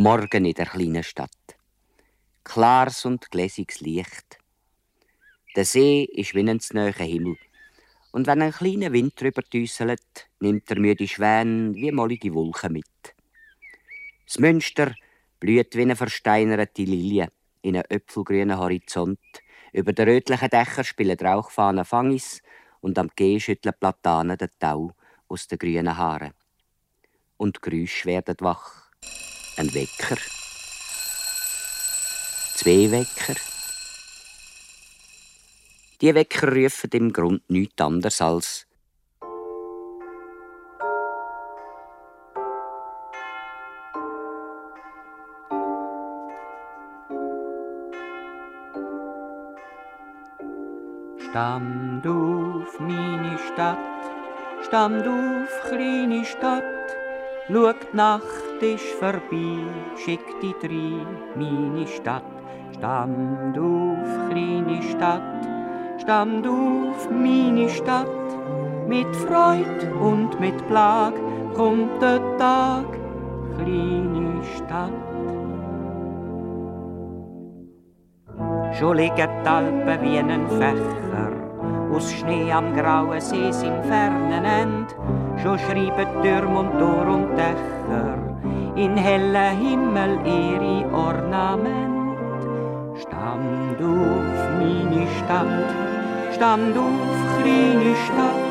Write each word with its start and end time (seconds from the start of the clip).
Morgen 0.00 0.44
in 0.44 0.54
der 0.54 0.66
kleinen 0.66 1.02
Stadt. 1.02 1.56
Klares 2.44 3.04
und 3.04 3.32
gläsiges 3.32 3.80
Licht. 3.80 4.38
Der 5.56 5.64
See 5.64 6.04
ist 6.04 6.36
wie 6.36 6.48
ein 6.48 6.60
näher 6.72 6.92
Himmel. 6.92 7.36
Und 8.12 8.28
wenn 8.28 8.42
ein 8.42 8.52
kleiner 8.52 8.92
Wind 8.92 9.20
drüber 9.20 9.42
düsselt, 9.42 10.28
nimmt 10.38 10.70
der 10.70 10.78
müde 10.78 11.08
Schwän 11.08 11.74
wie 11.74 11.90
mollige 11.90 12.32
Wolken 12.32 12.74
mit. 12.74 12.86
Das 14.24 14.38
Münster 14.38 14.94
blüht 15.40 15.74
wie 15.74 15.82
eine 15.82 15.96
versteinerte 15.96 16.82
Lilie 16.82 17.32
in 17.62 17.74
einem 17.74 17.90
öpfelgrünen 17.90 18.56
Horizont. 18.56 19.18
Über 19.72 19.92
den 19.92 20.10
rötlichen 20.10 20.48
Dächern 20.48 20.84
spielen 20.84 21.18
Rauchfahnen 21.18 21.84
Fangis 21.84 22.40
und 22.78 23.00
am 23.00 23.10
Geh 23.16 23.40
schütteln 23.40 23.74
Platanen 23.80 24.38
den 24.38 24.50
Tau 24.60 24.92
aus 25.26 25.48
den 25.48 25.58
grünen 25.58 25.96
Haaren. 25.96 26.34
Und 27.36 27.56
die 27.56 27.68
Geräusche 27.68 28.06
werden 28.06 28.36
wach. 28.38 28.87
Ein 29.58 29.74
Wecker. 29.74 30.16
Zwei 32.54 32.88
Wecker. 32.92 33.34
Die 36.00 36.14
Wecker 36.14 36.54
rufen 36.54 36.90
im 36.92 37.12
Grund 37.12 37.50
nichts 37.50 37.82
anderes 37.82 38.20
als 38.20 38.66
Stand 51.28 52.06
auf 52.06 52.78
meine 52.78 53.36
Stadt, 53.38 53.78
stand 54.62 55.04
auf 55.08 55.68
kleine 55.68 56.24
Stadt, 56.24 56.97
schau 57.48 57.72
die 57.72 57.96
Nacht 57.96 58.62
ist 58.62 58.92
vorbei, 59.00 59.64
schick 59.96 60.20
die 60.42 60.54
drei 60.60 61.06
meine 61.34 61.86
Stadt. 61.86 62.22
Stand 62.74 63.58
auf 63.58 64.30
kleine 64.30 64.82
Stadt, 64.82 65.22
stand 66.00 66.46
auf 66.46 67.10
meine 67.10 67.68
Stadt, 67.68 68.06
mit 68.86 69.16
Freud 69.16 69.86
und 70.00 70.38
mit 70.38 70.66
Plag 70.68 71.14
kommt 71.54 72.02
der 72.02 72.20
Tag, 72.36 72.86
kleine 73.56 74.42
Stadt. 74.56 74.92
Schon 78.78 78.96
liegen 78.96 79.16
die 79.16 79.48
Alpen 79.48 80.02
wie 80.02 80.18
ein 80.18 80.48
Fächer, 80.48 81.07
aus 81.94 82.12
Schnee 82.12 82.52
am 82.52 82.74
grauen 82.74 83.20
See 83.20 83.48
im 83.48 83.82
fernen 83.84 84.44
End. 84.44 84.96
Schon 85.42 85.58
schreiben 85.58 86.22
Türme 86.22 86.58
und 86.58 86.78
Tor 86.78 87.06
und 87.06 87.36
Dächer 87.36 88.28
in 88.78 88.96
hellen 88.96 89.56
Himmel 89.58 90.18
ihre 90.24 90.86
Ornament. 90.94 92.16
Stand 93.00 93.80
auf 93.80 94.38
meine 94.58 95.06
Stadt, 95.18 95.68
stand 96.32 96.76
auf 96.76 97.42
kleine 97.42 97.94
Stadt, 98.06 98.46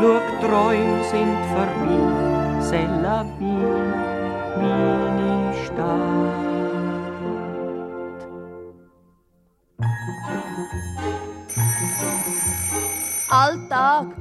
schau, 0.00 0.18
Träume 0.40 1.04
sind 1.10 1.38
vorbei, 1.52 2.02
c'est 2.60 2.88
la 3.02 3.24
vie, 3.38 3.66
meine 4.60 5.52
Stadt. 5.64 6.53
Alltag. 13.34 14.14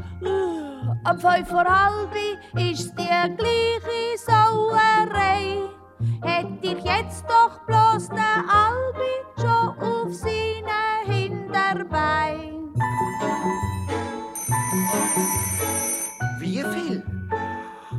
Am 1.03 1.19
fünf 1.19 1.47
vor 1.47 1.66
halb 1.66 2.16
ist 2.56 2.94
die 2.97 3.35
gleiche 3.38 4.18
Sauerei. 4.18 5.69
Hätte 6.24 6.68
ich 6.68 6.84
jetzt 6.84 7.24
doch 7.28 7.59
bloß 7.68 8.09
den 8.09 8.50
Albi 8.50 9.13
schon 9.40 9.78
auf 9.79 10.13
seine 10.13 11.06
Hinterbein. 11.06 12.74
Wie 16.40 16.63
viel? 16.63 17.03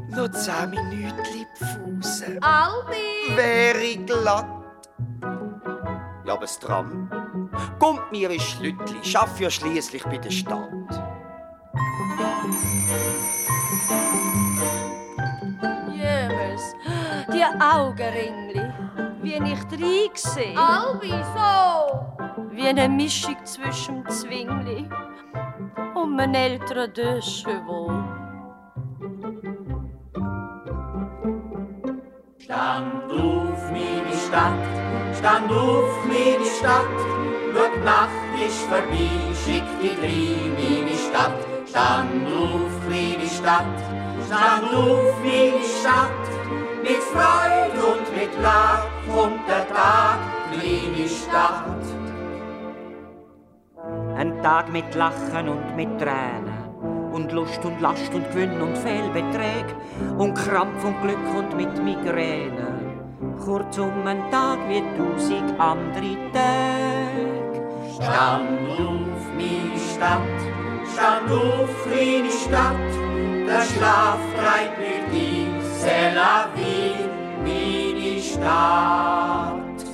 Noch 0.08 0.30
zehn 0.32 0.70
Minuten 0.70 1.46
Pfuse. 1.54 2.38
Albi! 2.40 3.36
Wäre 3.36 4.04
glatt. 4.04 4.46
Ja, 6.24 6.32
aber 6.32 6.40
das 6.40 6.58
Tram. 6.58 7.08
Kommt 7.78 8.10
mir 8.12 8.30
ins 8.30 8.42
Schlüttli, 8.42 8.98
schaff 9.02 9.40
ja 9.40 9.50
schließlich 9.50 10.04
bei 10.04 10.18
der 10.18 10.30
Stadt. 10.30 10.70
Jömes, 15.92 16.74
die 17.32 17.44
Augenringli, 17.60 18.62
wie 19.22 19.34
ich 19.34 19.64
reinsehe. 19.72 20.58
Albi, 20.58 21.10
so! 21.34 22.00
Wie 22.50 22.68
eine 22.68 22.88
Mischung 22.88 23.36
zwischen 23.44 24.04
dem 24.04 24.10
Zwingli 24.10 24.88
und 25.94 26.20
einem 26.20 26.34
älteren 26.34 27.20
Chevaux. 27.20 27.92
Stand 32.38 33.10
auf 33.10 33.70
meine 33.70 34.16
Stadt, 34.28 35.16
stand 35.16 35.50
auf 35.50 36.06
meine 36.06 36.44
Stadt, 36.44 37.13
Nacht 37.84 38.08
ist 38.40 38.62
vorbei, 38.62 39.10
schick 39.44 39.64
die 39.82 39.94
drei 40.00 40.24
meine 40.56 40.96
Stadt. 40.96 41.38
Stand 41.68 42.26
auf 42.32 42.72
kleine 42.86 43.28
Stadt, 43.28 43.78
stand 44.26 44.74
auf 44.74 45.14
meine 45.22 45.62
Stadt, 45.62 46.24
mit 46.82 47.02
Freude 47.12 47.84
und 47.92 48.16
mit 48.16 48.40
Lach 48.40 48.86
kommt 49.06 49.46
der 49.46 49.68
Tag, 49.68 50.18
kleine 50.50 51.08
Stadt. 51.08 51.84
Ein 54.16 54.42
Tag 54.42 54.72
mit 54.72 54.94
Lachen 54.94 55.48
und 55.48 55.76
mit 55.76 55.98
Tränen. 55.98 56.64
Und 57.12 57.32
Lust 57.32 57.62
und 57.64 57.80
Last 57.82 58.14
und 58.14 58.30
Gewinn 58.30 58.62
und 58.62 58.78
Fehlbeträge. 58.78 59.74
Und 60.16 60.34
Krampf 60.34 60.82
und 60.84 61.02
Glück 61.02 61.34
und 61.36 61.54
mit 61.56 61.84
Migräne. 61.84 62.94
Kurzum 63.44 64.06
ein 64.06 64.30
Tag 64.30 64.58
wie 64.68 64.82
tausend 64.96 65.60
andere 65.60 66.16
Tage. 66.32 67.23
Stand 67.94 68.70
auf 68.70 69.32
meine 69.36 69.78
Stadt, 69.78 70.40
stand 70.92 71.30
auf 71.30 71.70
kleine 71.84 72.30
Stadt, 72.30 72.92
der 73.46 73.62
Schlaf 73.62 74.18
treibt 74.36 74.78
mir 74.78 75.08
die 75.12 75.46
C'est 75.80 76.14
la 76.14 76.48
vie, 76.54 77.08
meine 77.44 78.20
Stadt. 78.20 79.84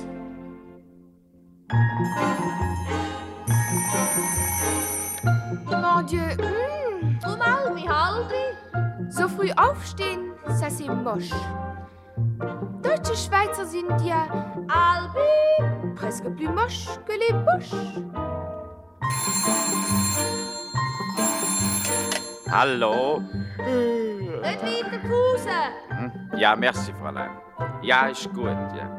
Mon 5.65 6.05
Dieu, 6.05 6.19
mmh, 6.37 7.19
Um 7.25 7.41
Albi, 7.41 7.87
halbi? 7.87 8.51
so 9.09 9.27
früh 9.27 9.51
aufstehen, 9.57 10.31
ça 10.47 10.69
c'est 10.69 10.87
moche. 10.87 11.31
Deutsche 12.81 13.15
Schweizer 13.15 13.65
sind 13.65 14.01
ja 14.05 14.27
Albi! 14.67 15.41
presque 16.01 16.29
plus 16.35 16.49
moches 16.49 16.99
que 17.05 17.13
les 17.13 17.33
Bush. 17.45 17.71
Hallo? 22.49 23.21
Nicht 23.21 24.61
weiter 24.63 24.99
Pause! 24.99 25.59
Hm? 25.89 26.11
Ja, 26.37 26.55
merci, 26.55 26.91
Fräulein. 26.93 27.29
Ja, 27.81 28.07
ist 28.07 28.33
gut, 28.33 28.47
ja. 28.47 28.89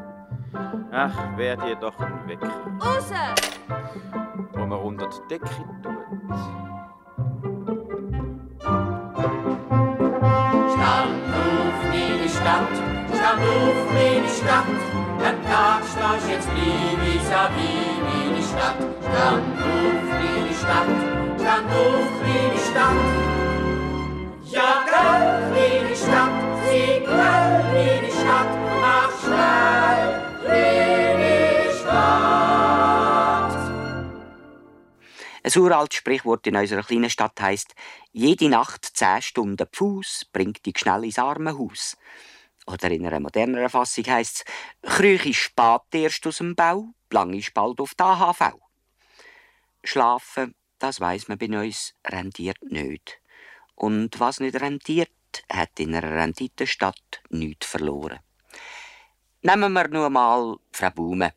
Ach, 0.91 1.37
wär 1.37 1.57
dir 1.57 1.75
doch 1.75 1.99
ein 1.99 2.27
Wecker, 2.27 2.51
Raus! 2.81 3.11
wo 4.53 4.65
man 4.65 4.79
unter 4.79 5.07
die 5.09 5.27
Decke 5.29 5.45
tut. 5.45 5.65
Stand 10.73 11.13
auf 11.33 11.77
meine 11.89 12.29
Stadt, 12.29 12.92
stand 13.23 13.41
auf 13.41 13.93
meine 13.93 14.27
Stadt, 14.27 14.67
ein 15.23 15.43
Tag 15.45 15.81
stehst 15.85 16.29
jetzt 16.29 16.49
nie 16.53 16.97
vis-à-vis 17.03 18.01
meine 18.03 18.43
Stadt. 18.43 18.75
Stand 19.01 19.59
auf 19.61 20.03
meine 20.19 20.53
Stadt, 20.53 20.91
stand 21.39 21.71
auf 21.71 22.11
meine 22.21 22.59
Stadt. 22.67 23.01
Ja, 24.43 24.83
gell, 24.89 25.51
meine 25.51 25.95
Stadt, 25.95 26.35
sing 26.67 27.03
gell, 27.05 27.63
meine 27.73 28.11
Stadt, 28.11 28.51
mach 28.81 29.13
schnell, 29.23 30.03
meine 30.45 31.73
Stadt. 31.79 33.55
Ein 35.45 35.61
uraltes 35.61 35.97
Sprichwort 35.97 36.45
in 36.47 36.57
unserer 36.57 36.83
kleinen 36.83 37.09
Stadt 37.09 37.39
heisst: 37.39 37.73
Jede 38.11 38.49
Nacht 38.49 38.85
zehn 38.85 39.21
Stunden 39.21 39.67
Fuß 39.71 40.25
bringt 40.33 40.65
dich 40.65 40.77
schnell 40.77 41.05
ins 41.05 41.19
Armenhaus. 41.19 41.95
Oder 42.65 42.91
in 42.91 43.05
einer 43.05 43.19
moderneren 43.19 43.69
Fassung 43.69 44.05
heisst 44.05 44.45
es: 44.81 44.91
Krüche 44.95 45.33
spät 45.33 45.81
erst 45.91 46.25
aus 46.27 46.37
dem 46.37 46.55
Bau, 46.55 46.93
lange 47.09 47.37
ist 47.37 47.53
bald 47.53 47.79
auf 47.79 47.93
der 47.95 48.05
AHV. 48.05 48.53
Schlafen, 49.83 50.55
das 50.79 50.99
weiss 51.01 51.27
man 51.27 51.37
bei 51.37 51.47
uns, 51.47 51.93
rentiert 52.05 52.61
nicht. 52.63 53.19
Und 53.75 54.19
was 54.19 54.39
nicht 54.39 54.59
rentiert, 54.61 55.09
hat 55.51 55.79
in 55.79 55.95
einer 55.95 56.15
Renditenstadt 56.15 57.21
nichts 57.29 57.67
verloren. 57.67 58.19
Nehmen 59.41 59.73
wir 59.73 59.87
nur 59.89 60.09
mal 60.09 60.57
Frau 60.71 60.89
Baume. 60.91 61.33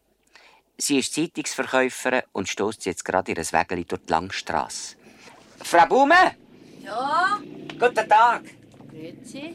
Sie 0.78 0.98
ist 0.98 1.14
Zeitungsverkäuferin 1.14 2.22
und 2.32 2.48
stößt 2.48 2.84
jetzt 2.86 3.04
gerade 3.04 3.32
ihr 3.32 3.38
Wägeli 3.38 3.84
durch 3.84 4.02
die 4.02 4.12
Langstrasse. 4.12 4.96
Frau 5.64 5.86
Baume! 5.86 6.36
Ja, 6.82 7.40
Guten 7.78 8.08
Tag! 8.08 8.42
grüezi. 8.96 9.54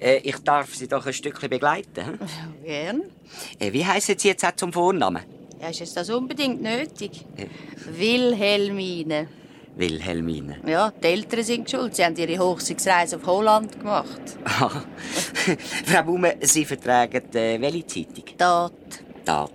Äh, 0.00 0.18
ich 0.18 0.36
darf 0.38 0.74
Sie 0.74 0.88
doch 0.88 1.06
ein 1.06 1.12
Stückchen 1.12 1.50
begleiten. 1.50 2.04
hm? 2.06 2.18
Gern. 2.64 3.02
Äh, 3.58 3.72
wie 3.72 3.84
heißen 3.84 4.18
Sie 4.18 4.28
jetzt 4.28 4.44
auch 4.44 4.56
zum 4.56 4.72
Vornamen? 4.72 5.22
Ja, 5.60 5.68
ist 5.68 5.80
jetzt 5.80 5.96
das 5.96 6.08
unbedingt 6.10 6.62
nötig? 6.62 7.26
Äh. 7.36 7.46
Wilhelmine. 7.98 9.28
Wilhelmine. 9.76 10.56
Ja, 10.66 10.90
die 11.02 11.06
Eltern 11.06 11.42
sind 11.44 11.70
schuld. 11.70 11.94
Sie 11.94 12.04
haben 12.04 12.16
ihre 12.16 12.38
Hochzeitsreise 12.38 13.16
auf 13.16 13.26
Holland 13.26 13.78
gemacht. 13.78 14.20
Ah, 14.44 14.68
Frau 15.86 16.02
Baume, 16.02 16.36
Sie 16.40 16.64
vertragen 16.64 17.22
äh, 17.34 17.60
welche 17.60 17.86
Zeitung? 17.86 18.24
Tat. 18.36 18.72
Tat. 19.24 19.52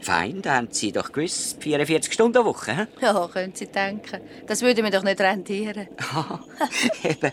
Fein, 0.00 0.40
da 0.40 0.54
haben 0.56 0.68
Sie 0.70 0.92
doch 0.92 1.10
gewiss 1.12 1.56
44 1.60 2.12
Stunden 2.12 2.44
Woche. 2.44 2.76
hm? 2.76 2.86
Ja, 3.00 3.28
können 3.32 3.52
Sie 3.54 3.66
denken. 3.66 4.20
Das 4.46 4.62
würde 4.62 4.82
mir 4.82 4.90
doch 4.90 5.02
nicht 5.02 5.20
rentieren. 5.20 5.88
Eben. 7.04 7.32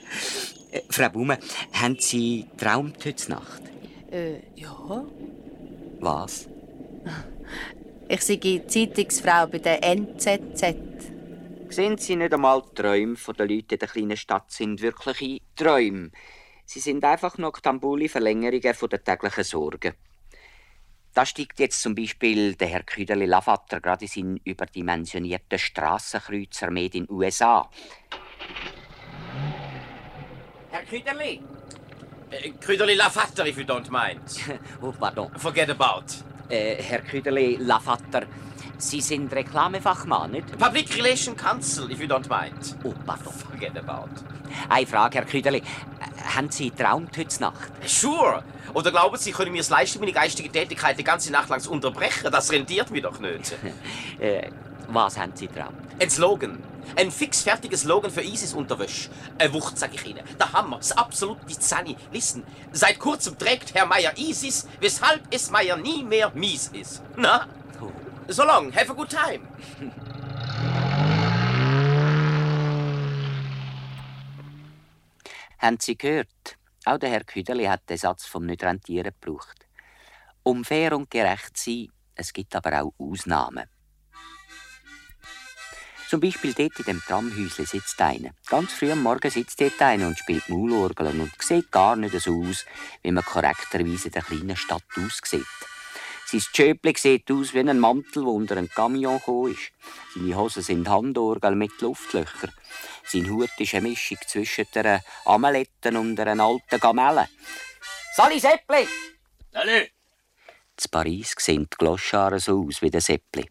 Äh, 0.76 0.82
Frau 0.90 1.10
Baume, 1.10 1.40
haben 1.72 1.98
Sie 2.00 2.48
geträumt 2.52 3.06
heute 3.06 3.30
Nacht? 3.32 3.62
Äh, 4.12 4.40
ja. 4.56 5.06
Was? 6.02 6.50
Ich 8.10 8.22
sei 8.22 8.36
die 8.36 8.68
Zeitungsfrau 8.68 9.48
bei 9.48 9.60
der 9.60 9.82
NZZ. 9.84 10.76
Sehen 11.70 11.98
Sie 11.98 12.16
nicht 12.18 12.34
einmal 12.34 12.62
die 12.62 12.76
Träume 12.76 13.16
der 13.16 13.48
Leute 13.48 13.76
in 13.76 13.80
der 13.80 13.88
kleinen 13.88 14.18
Stadt 14.18 14.52
sind 14.52 14.82
wirkliche 14.82 15.42
Träume. 15.56 16.12
Sie 16.66 16.80
sind 16.80 17.04
einfach 17.06 17.38
noktambule 17.38 18.10
Verlängerungen 18.10 18.62
der 18.62 19.04
täglichen 19.04 19.44
Sorgen. 19.44 19.94
Da 21.14 21.26
steigt 21.26 21.60
jetzt 21.60 21.82
zum 21.82 21.96
Beispiel 21.96 22.56
der 22.56 22.68
Herr 22.68 22.84
Küderli 22.84 23.26
Lavatter 23.26 23.80
gerade 23.80 24.04
in 24.04 24.10
seinen 24.10 24.38
überdimensionierten 24.44 25.58
Strassenkreuzer 25.58 26.70
made 26.70 26.98
in 26.98 27.10
USA. 27.10 27.70
Herr 30.76 30.84
Küderli! 30.84 31.40
Äh, 32.32 32.52
Krüderli 32.60 32.96
Lafatter, 32.96 33.48
if 33.48 33.58
you 33.58 33.64
don't 33.64 33.90
mind. 33.90 34.20
Oh, 34.82 34.92
pardon. 34.92 35.30
Forget 35.38 35.70
about. 35.70 36.04
Äh, 36.50 36.84
Herr 36.84 37.00
Küderli 37.02 37.56
Lavatter, 37.62 38.24
Sie 38.78 39.00
sind 39.00 39.32
Reklamefachmann, 39.32 40.32
nicht? 40.32 40.58
Public 40.58 40.94
Relation 40.98 41.38
Council, 41.38 41.90
if 41.90 42.02
you 42.02 42.08
don't 42.08 42.28
mind. 42.28 42.76
Oh, 42.84 42.94
pardon. 43.06 43.32
Forget 43.32 43.78
about. 43.78 44.10
Eine 44.68 44.86
Frage, 44.86 45.20
Herr 45.20 45.26
Küderli. 45.26 45.60
Äh, 45.60 46.36
Haben 46.36 46.52
Sie 46.52 46.72
geträumt 46.72 47.18
heute 47.18 47.40
Nacht? 47.40 47.72
Sure. 47.86 48.44
Oder 48.74 48.92
glauben 48.92 49.16
Sie, 49.16 49.32
können 49.32 49.54
mir 49.54 49.62
es 49.62 49.70
leisten, 49.70 50.00
meine 50.00 50.12
geistige 50.12 50.52
Tätigkeit 50.52 51.00
die 51.00 51.06
ganze 51.06 51.32
Nacht 51.32 51.48
lang 51.48 51.62
zu 51.62 51.72
unterbrechen? 51.72 52.30
Das 52.30 52.52
rentiert 52.52 52.92
mir 52.92 53.02
doch 53.02 53.18
nicht. 53.22 53.56
Äh, 54.20 54.50
was 54.90 55.18
haben 55.18 55.32
Sie 55.36 55.48
geträumt? 55.48 55.78
Ein 56.02 56.10
Slogan. 56.10 56.60
Ein 56.96 57.12
fixfertiges 57.12 57.82
Slogan 57.82 58.12
für 58.12 58.22
ISIS-Unterwäsche. 58.22 59.10
Eine 59.38 59.54
Wucht, 59.54 59.78
sag 59.78 59.94
ich 59.94 60.06
Ihnen. 60.06 60.24
Der 60.40 60.54
Hammer, 60.54 60.78
das 60.78 60.92
absolute 60.92 61.60
Zani. 61.60 61.96
Listen, 62.12 62.44
seit 62.72 63.00
kurzem 63.00 63.38
trägt 63.38 63.74
Herr 63.74 63.86
Meier 63.86 64.18
ISIS, 64.18 64.68
weshalb 64.80 65.22
es 65.32 65.52
Meier 65.52 65.78
nie 65.78 66.04
mehr 66.04 66.32
mies 66.34 66.70
ist. 66.70 67.02
Na? 67.16 67.48
So 68.28 68.44
long, 68.44 68.74
have 68.74 68.92
a 68.92 68.96
good 68.96 69.10
time. 69.10 69.48
Haben 75.66 75.78
Sie 75.80 75.98
gehört? 75.98 76.58
Auch 76.86 77.00
der 77.00 77.10
Herr 77.10 77.24
Küderli 77.24 77.66
hat 77.66 77.90
den 77.90 77.98
Satz 77.98 78.26
vom 78.26 78.46
nicht 78.46 78.64
rentieren 78.64 79.12
gebraucht. 79.20 79.68
Um 80.44 80.64
fair 80.64 80.96
und 80.96 81.10
gerecht 81.10 81.58
zu 81.58 81.72
sein, 81.72 81.88
es 82.14 82.32
gibt 82.34 82.56
aber 82.56 82.84
auch 82.84 82.94
Ausnahmen. 83.00 83.68
Zum 86.10 86.20
Beispiel 86.20 86.54
dort 86.54 86.78
in 86.80 86.86
dem 86.86 87.02
Tramhäusle 87.02 87.66
sitzt 87.66 88.00
einer. 88.00 88.32
Ganz 88.48 88.74
früh 88.74 88.92
am 88.92 89.02
Morgen 89.02 89.32
sitzt 89.32 89.60
dort 89.60 89.82
einer 89.82 90.08
und 90.08 90.20
spielt 90.20 90.48
Maulorgeln 90.50 91.20
und 91.20 91.32
sieht 91.42 91.72
gar 91.72 91.96
nicht 91.96 92.20
so 92.20 92.44
aus, 92.44 92.66
wie 93.02 93.12
man 93.12 93.26
korrekterweise 93.26 94.08
in 94.08 94.12
der 94.14 94.22
kleinen 94.22 94.56
Stadt 94.56 94.84
aussieht. 94.98 95.46
Sein 96.28 96.42
Tschöpli 96.42 96.94
sieht 96.98 97.30
aus 97.32 97.54
wie 97.54 97.60
ein 97.60 97.80
Mantel, 97.80 98.24
der 98.24 98.32
unter 98.32 98.58
einen 98.58 98.70
Camion 98.70 99.18
gekommen 99.18 99.52
ist. 99.52 99.72
Seine 100.14 100.36
Hosen 100.36 100.64
sind 100.64 100.90
Handorgel 100.90 101.56
mit 101.56 101.80
Luftlöchern. 101.82 102.52
Sein 103.06 103.30
Hut 103.30 103.52
ist 103.60 103.74
eine 103.74 103.88
Mischung 103.88 104.18
zwischen 104.28 104.66
einer 104.74 105.02
Amelette 105.26 105.90
und 105.98 106.20
einer 106.20 106.44
alten 106.44 106.80
Gamelle. 106.80 107.30
Sali 108.16 108.40
Seppli! 108.40 108.88
Salut. 109.52 109.92
In 110.84 110.92
Paris 110.92 111.36
sehen 111.38 111.68
die 111.72 111.78
Gloscharen 111.78 112.40
so 112.40 112.66
aus 112.68 112.82
wie 112.82 112.90
der 112.90 113.02
Seppli. 113.02 113.50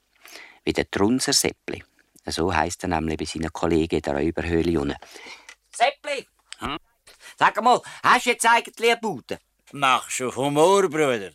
Wie 0.65 0.73
der 0.73 0.91
Trunser 0.91 1.33
Seppli. 1.33 1.83
So 2.27 2.55
heisst 2.55 2.83
er 2.85 2.89
nämlich 2.89 3.19
bei 3.19 3.25
seinen 3.25 3.53
Kollegen 3.53 3.97
in 3.97 4.03
der 4.03 4.15
Räuberhöhle 4.15 4.81
unten. 4.81 4.97
Seppli! 5.71 6.27
Sag 7.39 7.63
mal, 7.63 7.81
hast 8.03 8.27
du 8.27 8.31
jetzt 8.31 8.47
eigentlich 8.47 8.91
eine 8.91 9.01
Bude? 9.01 9.39
Machst 9.73 10.23
auf 10.23 10.37
Humor, 10.37 10.89
Bruder. 10.89 11.33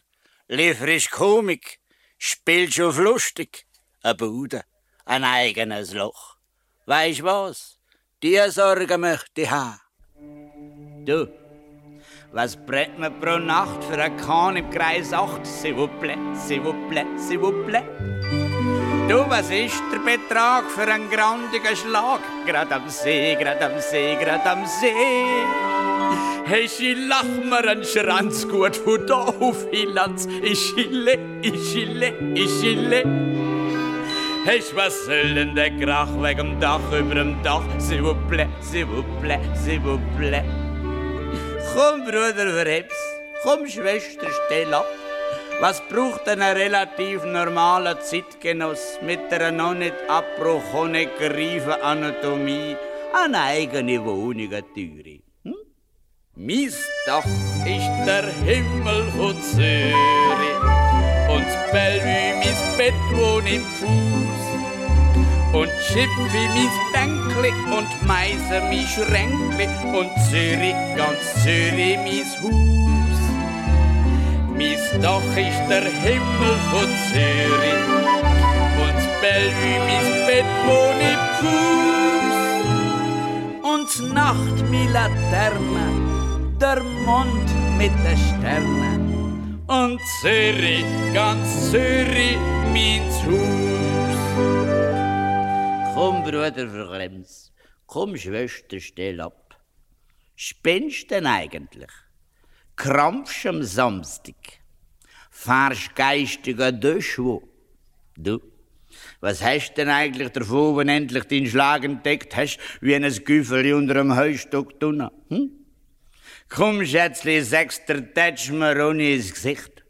Lieferst 0.47 1.11
Komik. 1.11 1.79
Spielst 2.17 2.79
auf 2.81 2.97
lustig. 2.97 3.65
Eine 4.01 4.15
Bude. 4.15 4.63
Ein 5.05 5.23
eigenes 5.23 5.93
Loch. 5.93 6.37
Weisst 6.85 7.23
was? 7.23 7.79
Die 8.23 8.39
Sorgen 8.49 9.01
möchte 9.01 9.41
ich 9.41 9.51
haben. 9.51 9.79
Du, 11.05 11.27
was 12.31 12.55
brennt 12.57 12.99
man 12.99 13.19
pro 13.19 13.37
Nacht 13.37 13.83
für 13.83 14.01
einen 14.01 14.17
Kahn 14.17 14.57
im 14.57 14.69
Kreis 14.69 15.13
8? 15.13 15.45
S'il 15.45 15.75
vous 15.75 15.89
plaît, 15.99 16.17
s'il 16.35 16.61
vous 16.61 16.75
plaît, 16.89 17.07
s'il 17.17 17.39
vous 17.39 17.65
plaît. 17.65 18.48
Du, 19.09 19.27
was 19.27 19.49
ist 19.49 19.81
der 19.91 19.97
Betrag 20.05 20.69
für 20.69 20.87
einen 20.87 21.09
grandigen 21.09 21.75
Schlag? 21.75 22.19
Grad 22.45 22.71
am 22.71 22.87
See, 22.89 23.35
grad 23.41 23.59
am 23.59 23.79
See, 23.79 24.15
grad 24.23 24.45
am 24.45 24.67
See. 24.67 24.93
Hey, 26.45 26.65
ich 26.65 26.95
lach 27.07 27.23
mir 27.23 27.67
einen 27.67 27.83
Schranz 27.83 28.47
gut 28.47 28.75
von 28.75 29.07
da 29.07 29.15
auf 29.15 29.65
Hilanz. 29.71 30.27
Ich 30.43 30.75
chille, 30.75 31.17
ich 31.41 31.73
chille, 31.73 32.13
ich 32.35 32.61
chille. 32.61 33.03
Hey, 34.45 34.61
was 34.75 35.05
soll 35.05 35.33
denn 35.33 35.55
der 35.55 35.71
Krach 35.71 36.09
wegen 36.21 36.51
dem 36.51 36.59
Dach 36.59 36.91
über 36.91 37.15
dem 37.15 37.41
Dach? 37.41 37.63
S'il 37.79 38.03
vous 38.03 38.15
plaît, 38.29 38.47
s'il 38.61 38.85
vous 38.85 39.03
plaît, 39.23 39.41
s'il 39.55 39.79
vous 39.79 39.99
plaît. 40.19 40.45
Komm, 41.73 42.05
Bruder, 42.05 42.53
verheb's. 42.53 42.99
Komm, 43.41 43.67
Schwester, 43.67 44.27
stell 44.45 44.71
ab. 44.71 44.85
Was 45.61 45.81
braucht 45.81 46.25
ein 46.29 46.41
relativ 46.41 47.25
normaler 47.25 47.99
Zeitgenoss 47.99 48.97
mit 49.01 49.19
einer 49.33 49.51
noch 49.51 49.73
nicht 49.73 49.93
abbrochenen 50.07 51.09
reifen 51.19 51.81
Anatomie? 51.81 52.77
Eine 53.13 53.41
eigene 53.41 54.05
Wohnung, 54.05 54.53
eine 54.53 54.63
Türe. 54.73 55.19
Hm? 55.43 55.55
Mein 56.35 56.73
Dach 57.05 57.25
ist 57.65 57.91
der 58.07 58.27
Himmel 58.45 59.03
von 59.17 59.35
Zürich 59.41 60.61
und 61.27 61.45
das 61.45 61.71
Bellevue 61.73 62.35
mein 62.39 62.77
Bett 62.77 62.93
wohnt 63.17 63.51
im 63.51 63.65
Fuß. 63.65 64.45
Und 65.51 65.71
Schipfi 65.87 66.47
mein 66.55 66.71
Bänkli 66.93 67.51
und 67.77 68.07
Meise 68.07 68.61
mein 68.61 68.87
Schränkli 68.87 69.67
und 69.93 70.09
Zürich, 70.29 70.75
ganz 70.95 71.43
Zürich 71.43 71.97
mein 71.97 72.23
Haus. 72.43 72.78
Mein 74.59 75.01
Dach 75.01 75.37
ist 75.37 75.63
der 75.69 75.85
Himmel 75.85 76.55
von 76.69 76.89
Zürich 77.07 77.87
und 78.81 78.95
das 78.97 79.07
Bellevue 79.21 79.79
mein 79.87 80.07
Bett 80.27 80.51
im 81.07 81.21
Fuß. 81.39 82.39
Und 83.71 83.87
die 83.95 84.09
Nacht 84.13 84.57
mi 84.69 84.83
Laterne, 84.87 85.87
der 86.59 86.79
Mond 87.05 87.49
mit 87.77 87.95
den 88.03 88.17
Sternen 88.17 89.03
und 89.65 90.01
Zürich, 90.19 90.83
ganz 91.13 91.71
Zürich 91.71 92.37
mein 92.73 93.05
Haus. 93.23 94.19
Komm, 95.93 96.15
Bruder, 96.25 96.67
verklemm's. 96.67 97.53
Komm, 97.85 98.17
Schwester, 98.17 98.81
stell 98.81 99.21
ab. 99.21 99.55
Spinnst 100.35 101.09
denn 101.11 101.27
eigentlich? 101.27 102.08
Krampfst 102.79 103.45
am 103.45 103.61
Samstag? 103.61 104.61
Fahrst 105.29 105.93
geistiger 105.97 106.71
Döschwo? 106.71 107.43
Du, 108.15 108.39
was 109.19 109.43
hast 109.43 109.73
denn 109.73 109.89
eigentlich 109.89 110.29
davon, 110.29 110.77
wenn 110.77 110.87
endlich 110.87 111.25
deinen 111.25 111.47
Schlag 111.47 111.83
entdeckt 111.83 112.37
hast, 112.37 112.57
wie 112.79 112.95
ein 112.95 113.03
Güffeli 113.03 113.73
unter 113.73 113.97
einem 113.97 114.15
Heustock 114.15 114.79
tunna? 114.79 115.11
Hm? 115.27 115.51
Komm, 116.47 116.85
Schätzli, 116.85 117.43
dir, 117.43 118.13
tätsch 118.13 118.49
mir 118.51 118.87
ohne 118.87 119.11
ins 119.15 119.33
Gesicht. 119.33 119.83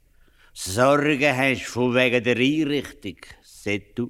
Sorge 0.53 1.37
hast 1.37 1.65
von 1.65 1.93
wegen 1.93 2.23
der 2.23 2.37
Einrichtung, 2.37 3.17
seht 3.43 3.99
du. 3.99 4.09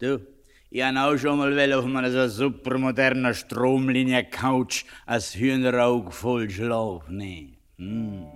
Du, 0.00 0.24
ich 0.70 0.82
han 0.82 0.98
auch 0.98 1.16
schon 1.16 1.36
mal 1.36 1.72
auf 1.72 1.84
einer 1.84 2.12
so 2.12 2.28
supermodernen 2.28 3.34
Stromlinie-Couch 3.34 4.84
als 5.04 5.34
Hühnerauge 5.34 6.12
voll 6.12 6.48
Schlaf 6.48 7.08
nehmen. 7.08 7.57
Hm. 7.78 8.26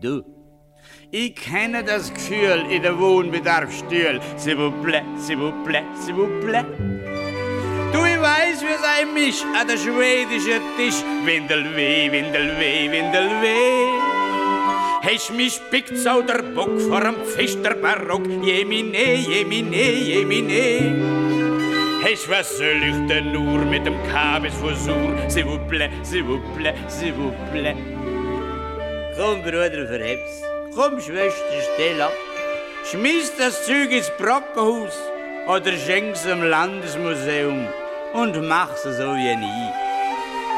Du, 0.00 0.22
Ich 1.10 1.34
kenne 1.34 1.82
das 1.82 2.14
Gefühl 2.14 2.64
in 2.70 2.82
der 2.82 2.96
Wohnbedarfsstühl. 2.96 4.20
S'il 4.36 4.54
vous 4.54 4.70
plaît, 4.70 5.02
s'il 5.16 5.36
vous 5.38 5.52
plaît, 5.64 5.82
s'il 5.96 6.14
vous 6.14 6.28
plaît. 6.40 6.64
Du, 7.92 7.98
ich 8.06 8.20
weiß, 8.22 8.62
wie 8.62 8.74
es 8.76 8.84
einem 8.84 9.16
ist 9.16 9.44
an 9.60 9.66
der 9.66 9.78
schwedischen 9.78 10.62
Tisch. 10.76 11.02
Windelweh, 11.24 12.12
Windelweh, 12.12 12.88
Windelweh. 12.92 13.88
Hast 15.02 15.32
mich 15.34 15.58
pickt 15.72 15.96
so 15.98 16.22
der 16.22 16.42
Bock 16.54 16.80
vor 16.80 17.00
dem 17.00 17.16
Pfisterbarock. 17.24 18.28
Jemine, 18.44 19.14
jemine, 19.14 19.90
jemine. 20.10 21.18
Hast 22.04 22.30
was 22.30 22.56
soll 22.56 22.80
ich 22.84 23.08
denn 23.08 23.32
nur 23.32 23.64
mit 23.64 23.84
dem 23.84 23.96
Kabis 24.12 24.54
Fusur? 24.54 25.18
S'il 25.26 25.46
vous 25.46 25.58
plaît, 25.66 25.90
s'il 26.04 26.22
vous 26.22 26.40
plaît, 26.56 26.76
s'il 26.86 27.12
vous 27.14 27.32
plaît. 27.52 27.97
Komm, 29.18 29.42
Bruder, 29.42 29.84
verheb's. 29.88 30.42
Komm, 30.76 31.00
Schwester, 31.00 31.58
stell 31.74 32.00
ab. 32.00 32.12
Schmiss 32.88 33.32
das 33.36 33.66
Zeug 33.66 33.90
ins 33.90 34.12
Brockenhaus 34.16 34.96
oder 35.48 35.72
schenk's 35.72 36.24
im 36.24 36.44
Landesmuseum 36.44 37.66
und 38.12 38.46
mach's 38.46 38.84
so 38.84 39.08
wie 39.16 39.34
nie. 39.34 39.70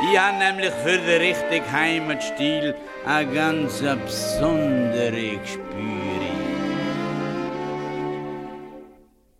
Ich 0.04 0.18
habe 0.18 0.36
nämlich 0.36 0.74
für 0.84 0.98
den 0.98 1.22
richtigen 1.22 1.72
Heimatstil 1.72 2.74
eine 3.06 3.32
ganz 3.32 3.82
besondere 4.04 5.38
Gespüre. 5.38 6.30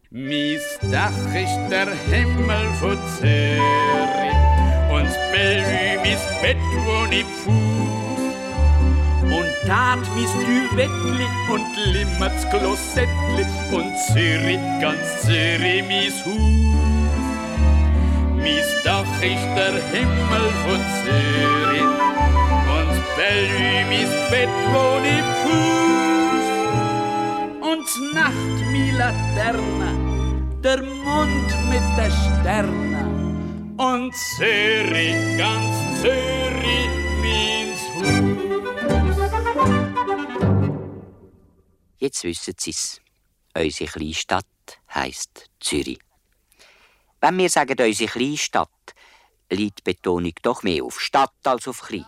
Mies 0.08 0.78
Dach 0.90 1.20
ist 1.34 1.70
der 1.70 1.90
Himmel 2.10 2.66
von 2.80 2.98
Zürich 3.18 3.60
und 4.90 5.04
das 5.04 5.18
Bellevue 5.30 6.00
mis 6.04 6.22
Bett, 6.40 6.56
wo 6.86 7.04
ich 7.12 7.26
fuß. 7.44 7.69
Tat 9.66 10.00
mis 10.16 10.32
Düwettli 10.32 11.28
und 11.52 11.76
Limmerts 11.92 12.48
Klossettli 12.48 13.44
und 13.70 13.92
Zürich, 14.06 14.58
ganz 14.80 15.20
Zürich 15.20 15.84
mis 15.86 16.24
Hus. 16.24 17.20
Mis 18.36 18.68
Dach 18.84 19.04
ist 19.20 19.48
der 19.58 19.76
Himmel 19.92 20.46
von 20.64 20.80
Zürich 21.02 21.92
und 22.78 22.96
Bellevue 23.16 23.84
mis 23.90 24.12
Bett, 24.30 24.48
wo 24.72 24.84
ich 25.04 25.28
fuß. 25.42 26.48
Und 27.70 27.86
Nacht 28.14 28.58
mi 28.72 28.90
Laterne, 28.92 29.92
der 30.64 30.80
Mond 30.82 31.50
mit 31.68 31.86
der 31.98 32.10
Sterne 32.10 33.02
und 33.76 34.14
Zürich, 34.14 35.36
ganz 35.36 36.00
Zürich, 36.00 36.90
Hus. 37.22 37.59
Jetzt 41.98 42.24
wissen 42.24 42.54
Sie's. 42.58 43.00
Unsere 43.54 43.90
Kleinstadt 43.90 44.46
heisst 44.94 45.50
Zürich. 45.60 45.98
Wenn 47.20 47.36
wir 47.36 47.50
sagen, 47.50 47.76
unsere 47.78 48.10
Kleinstadt, 48.10 48.94
liegt 49.50 49.80
die 49.80 49.92
Betonung 49.92 50.32
doch 50.42 50.62
mehr 50.62 50.84
auf 50.84 51.00
Stadt 51.00 51.34
als 51.44 51.68
auf 51.68 51.82
klein. 51.82 52.06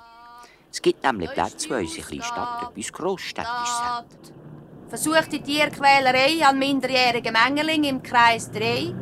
Es 0.71 0.81
gibt 0.81 1.03
nämlich 1.03 1.31
Plätze, 1.33 1.69
wo 1.69 1.75
unsere 1.75 2.07
Kleinstadt 2.07 2.71
etwas 2.71 2.93
Grossstädtisches 2.93 3.81
hat. 3.83 4.07
Versucht 4.89 5.33
die 5.33 5.43
Tierquälerei 5.43 6.45
an 6.47 6.59
minderjährigen 6.59 7.33
Mengeling 7.33 7.85
im 7.85 8.03
Kreis 8.03 8.51
3. 8.51 8.95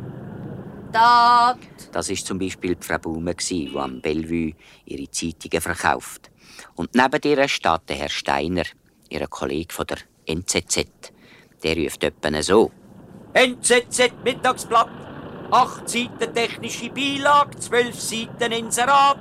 Dat. 0.91 1.59
Das 1.91 2.09
ist 2.09 2.25
zum 2.25 2.39
Beispiel 2.39 2.75
die 2.75 2.85
Frau 2.85 2.97
Baume, 2.97 3.35
die 3.35 3.71
am 3.75 4.01
Bellevue 4.01 4.55
ihre 4.85 5.09
Zeitungen 5.09 5.61
verkauft. 5.61 6.30
Und 6.75 6.95
neben 6.95 7.21
ihr 7.23 7.47
steht 7.47 7.81
der 7.89 7.95
Herr 7.95 8.09
Steiner, 8.09 8.63
ihr 9.09 9.27
Kollege 9.27 9.73
von 9.73 9.85
der 9.87 9.97
NZZ. 10.25 10.85
Der 11.63 11.75
ruft 11.75 12.03
etwa 12.03 12.41
so. 12.41 12.71
NZZ 13.33 14.11
Mittagsblatt. 14.23 14.89
Acht 15.51 15.89
Seiten 15.89 16.33
technische 16.33 16.89
Beilage, 16.89 17.57
zwölf 17.59 17.99
Seiten 17.99 18.51
Inserat. 18.53 19.17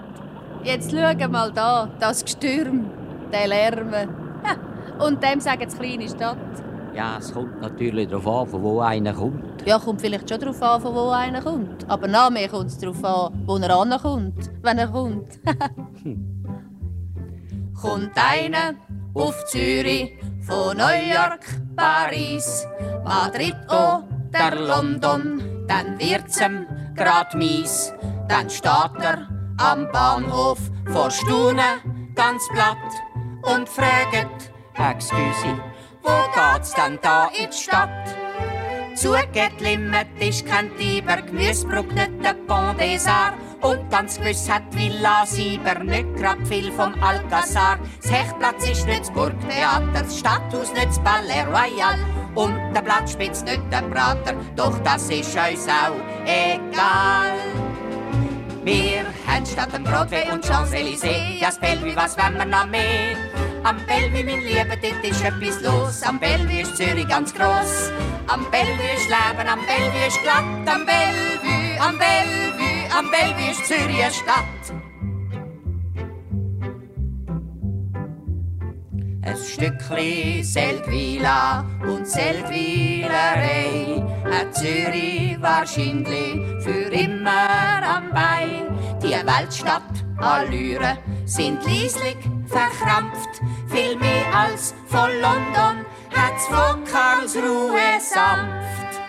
Jetzt 0.63 0.93
schau 0.93 1.29
mal 1.29 1.51
da, 1.53 1.91
das 1.99 2.25
Gestürm, 2.25 2.89
der 3.33 3.49
Lärm. 3.49 3.93
Und 5.01 5.23
dem 5.23 5.41
sagen 5.41 5.69
sie 5.69 5.77
kleine 5.77 6.09
Stadt. 6.09 6.37
Ja, 6.95 7.19
es 7.19 7.33
kommt 7.33 7.61
natürlich 7.61 8.09
darauf 8.09 8.27
an, 8.27 8.47
von 8.49 8.63
wo 8.63 8.81
einer 8.81 9.15
kommt. 9.15 9.67
Ja, 9.67 9.79
kommt 9.79 10.01
vielleicht 10.01 10.29
schon 10.29 10.41
darauf 10.41 10.63
an, 10.63 10.81
von 10.81 10.95
wo 10.95 11.11
einer 11.11 11.41
kommt. 11.41 11.89
Aber 11.89 12.07
nach 12.07 12.31
mir 12.31 12.49
kommt 12.49 12.67
es 12.67 12.79
darauf 12.79 13.05
an, 13.05 13.43
wo 13.47 13.57
er 13.57 13.71
ankommt, 13.77 14.51
wenn 14.63 14.79
er 14.79 14.89
kommt. 14.89 15.41
kommt 17.81 18.17
einer 18.17 18.75
auf 19.15 19.45
Zürich, 19.47 20.19
von 20.43 20.77
New 20.77 21.13
York, 21.15 21.45
Paris, 21.77 22.67
Madrid 23.05 23.57
oder 23.69 24.57
London, 24.57 25.67
dann 25.67 25.99
wird's 25.99 26.41
ihm 26.41 26.67
grad 26.97 27.35
mies. 27.35 27.93
Dann 28.29 28.49
steht 28.49 29.01
er 29.01 29.29
am 29.59 29.91
Bahnhof 29.93 30.59
vor 30.93 31.11
Staunen, 31.11 32.13
ganz 32.15 32.49
platt 32.49 32.77
und 33.43 33.69
fragt, 33.69 34.51
Excuse. 34.75 35.61
wo 36.03 36.11
geht's 36.35 36.75
denn 36.75 36.99
da 37.03 37.29
in 37.37 37.51
die 37.51 37.57
Stadt? 37.57 38.17
Zugeht 38.95 39.61
Limmet 39.61 40.09
ist 40.19 40.47
kein 40.47 40.75
Tiber, 40.77 41.23
Gemüsebrück 41.23 41.93
nicht 41.95 42.25
der 42.25 42.35
Pont 42.47 42.81
des 42.81 43.07
Arts. 43.07 43.50
Und 43.61 43.91
ganz 43.91 44.19
gewiss 44.19 44.49
hat 44.51 44.63
Villa 44.71 45.27
Sieber 45.27 45.79
nicht 45.81 46.17
grad 46.17 46.39
viel 46.49 46.73
vom 46.73 46.95
Alcazar. 47.03 47.79
Das 48.03 48.11
Hechtplatz 48.11 48.69
ist 48.69 48.87
nicht 48.87 49.01
das 49.01 49.11
Burgtheater, 49.11 49.87
das 49.93 50.19
Stadthaus 50.19 50.73
nicht 50.73 50.89
das 50.89 50.99
Palais 51.01 51.45
Royal. 51.47 51.99
Und 52.35 52.57
der 52.75 52.81
Blattspitz 52.81 53.43
nicht 53.43 53.61
der 53.71 53.83
Prater, 53.83 54.35
doch 54.57 54.79
das 54.79 55.11
ist 55.11 55.37
uns 55.37 55.69
auch 55.69 55.97
egal. 56.25 57.37
Wir 58.63 59.05
haben 59.27 59.45
statt 59.45 59.73
dem 59.73 59.85
Broadway 59.85 60.31
und 60.31 60.45
Champs-Élysées 60.45 61.41
ja 61.41 61.49
das 61.49 61.59
Bellevue, 61.59 61.97
was 61.97 62.17
wollen 62.17 62.37
wir 62.37 62.45
noch 62.45 62.67
mehr? 62.67 63.17
Am 63.65 63.77
Bellevue, 63.87 64.25
mein 64.25 64.41
Lieber, 64.41 64.77
dort 64.77 65.05
ist 65.05 65.25
etwas 65.25 65.61
los. 65.63 66.03
Am 66.03 66.19
Bellevue 66.19 66.61
ist 66.61 66.77
Zürich 66.77 67.09
ganz 67.09 67.35
gross. 67.35 67.91
Am 68.27 68.51
Bellevue 68.51 68.95
ist 68.97 69.09
Leben, 69.09 69.49
am 69.49 69.61
Bellevue 69.67 70.07
ist 70.07 70.23
glatt. 70.23 70.45
Am 70.67 70.87
Bellevue, 70.87 71.81
am 71.81 71.99
Bellevue, 71.99 72.70
am 72.97 73.11
Bellevue 73.11 73.51
ist 73.51 73.67
Zürich 73.67 74.15
Stadt. 74.15 74.45
Ein 79.23 79.37
Stückli 79.37 80.43
Seldwyla 80.43 81.65
und 81.83 82.07
Seldwylerei 82.07 84.03
hat 84.25 84.55
Zürich 84.55 85.37
wahrscheinlich 85.41 86.63
für 86.63 86.93
immer 86.93 87.83
am 87.85 88.11
Bein. 88.11 88.79
Die 89.03 89.13
Weltstadt 89.13 89.83
Allüre 90.19 90.99
sind 91.25 91.65
lieslig 91.67 92.17
verkrampft, 92.47 93.41
viel 93.69 93.97
mehr 93.97 94.35
als 94.35 94.75
von 94.87 95.11
London 95.21 95.87
hat's 96.15 96.47
von 96.47 96.85
Karlsruhe 96.85 98.01
sanft. 98.01 99.01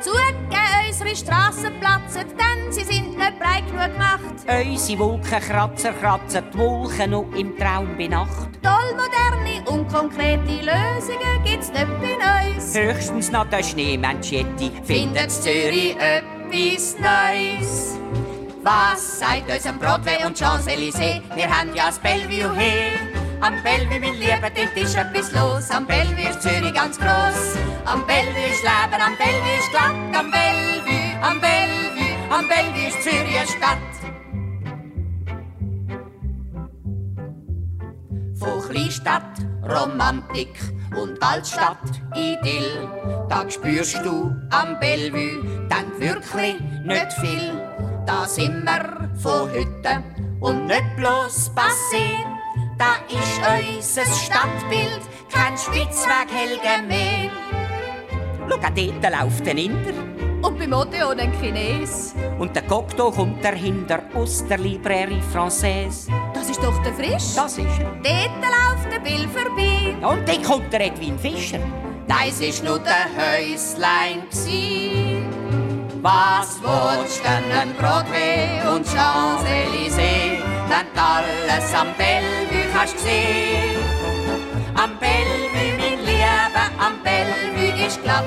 Zugeben 0.00 0.57
unsere 1.00 1.16
Strassen 1.16 1.78
platzen, 1.80 2.24
denn 2.36 2.72
sie 2.72 2.82
sind 2.82 3.16
nicht 3.16 3.38
breit 3.38 3.66
genug 3.66 3.92
gemacht. 3.92 4.20
Unsere 4.48 4.98
Wolkenkratzer 4.98 5.92
kratzen 5.92 6.44
die 6.52 6.58
Wolken 6.58 7.10
noch 7.10 7.26
im 7.36 7.56
Traum 7.56 7.96
bei 7.96 8.08
Nacht. 8.08 8.48
Toll 8.62 8.96
moderne 8.96 9.70
und 9.70 9.88
konkrete 9.88 10.40
Lösungen 10.40 11.44
gibt's 11.44 11.68
nicht 11.68 11.86
bei 12.00 12.54
uns. 12.54 12.76
Höchstens 12.76 13.30
noch 13.30 13.48
der 13.48 13.62
Schneemanschetti 13.62 14.72
Findet 14.82 15.30
Zürich 15.30 15.96
etwas 15.98 16.96
Neues? 16.98 17.98
Was 18.62 19.20
sagt 19.20 19.50
uns 19.50 19.66
am 19.66 19.78
Broadway 19.78 20.24
und 20.26 20.36
Champs-Élysées? 20.36 21.22
Wir 21.34 21.48
haben 21.48 21.74
ja 21.74 21.86
das 21.86 21.98
Bellevue 22.00 22.52
hier. 22.58 23.07
Am 23.40 23.54
Bellevue, 23.62 24.00
mein 24.00 24.14
Lieber, 24.14 24.50
dort 24.50 24.76
ist 24.76 24.96
etwas 24.96 25.30
los. 25.32 25.70
Am 25.70 25.86
Bellevue 25.86 26.28
ist 26.28 26.42
Zürich 26.42 26.74
ganz 26.74 26.98
gross. 26.98 27.56
Am 27.84 28.04
Bellevue 28.04 28.50
ist 28.50 28.62
Leben, 28.64 29.00
am 29.00 29.16
Bellevue 29.16 29.58
ist 29.58 29.70
glatt. 29.70 29.94
Am 30.12 30.30
Bellevue, 30.32 31.22
am 31.22 31.40
Bellevue, 31.40 32.16
am 32.30 32.48
Bellevue 32.48 32.88
ist 32.88 33.02
Zürich 33.02 33.38
eine 33.38 33.46
Stadt. 33.46 33.78
Von 38.40 38.68
Kleinstadt, 38.68 39.38
Romantik 39.62 40.58
und 40.96 41.22
Altstadt, 41.22 41.78
Idyll. 42.16 42.88
Da 43.28 43.48
spürst 43.48 44.04
du 44.04 44.34
am 44.50 44.80
Bellevue 44.80 45.68
dann 45.68 45.86
wirklich 46.00 46.58
nicht 46.84 47.12
viel. 47.20 47.52
Da 48.04 48.26
sind 48.26 48.64
wir 48.64 49.10
von 49.22 49.48
heute 49.50 50.02
und 50.40 50.66
nicht 50.66 50.96
bloß 50.96 51.50
passiert. 51.54 52.37
Da 52.78 52.94
ist 53.08 53.40
unser 53.74 54.04
Stadtbild 54.04 55.00
kein 55.32 55.58
Spitzweg 55.58 56.30
Helge 56.32 56.86
mehr. 56.86 57.30
Schau, 58.48 58.56
dort 58.56 58.76
läuft 58.76 59.48
ein 59.48 59.58
Inder. 59.58 59.94
Und 60.42 60.56
beim 60.56 60.72
Odeon 60.72 61.18
ein 61.18 61.32
Chines. 61.40 62.14
Und 62.38 62.54
der 62.54 62.62
Cocteau 62.62 63.10
kommt 63.10 63.44
dahinter 63.44 64.00
aus 64.14 64.46
der 64.46 64.58
Librairie 64.58 65.20
Française. 65.34 66.08
Das 66.32 66.48
ist 66.48 66.62
doch 66.62 66.80
der 66.84 66.94
Frisch. 66.94 67.34
Das 67.34 67.58
ist 67.58 67.66
er. 67.80 67.90
Dort 68.00 68.44
läuft 68.44 68.92
der 68.92 69.00
Bill 69.00 69.28
vorbei. 69.28 69.96
Und 70.00 70.28
dann 70.28 70.42
kommt 70.44 70.72
der 70.72 70.86
Edwin 70.86 71.18
Fischer. 71.18 71.58
Deis 72.06 72.40
ist 72.40 72.62
nur 72.62 72.78
der 72.78 73.06
Häuslein 73.18 74.22
gsi. 74.30 75.18
Was 76.00 76.60
willst 76.62 77.22
denn 77.24 77.50
ein 77.58 77.74
Broadway 77.74 78.62
und 78.72 78.86
Champs-Élysées, 78.86 80.38
wenn 80.68 80.86
du 80.94 81.00
alles 81.02 81.74
am 81.74 81.88
Bellevue 81.98 82.57
hast 82.78 82.94
gesehen? 82.94 83.76
Am 84.74 84.96
Bellevue, 84.98 85.74
mein 85.78 85.98
Liebe, 86.06 86.62
am 86.78 87.02
Bellevue 87.02 87.86
ist 87.86 88.02
glatt, 88.02 88.24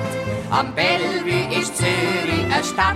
am 0.50 0.76
Bellevue 0.76 1.58
ist 1.58 1.78
Zürich 1.78 2.46
eine 2.54 2.64
Stadt. 2.64 2.96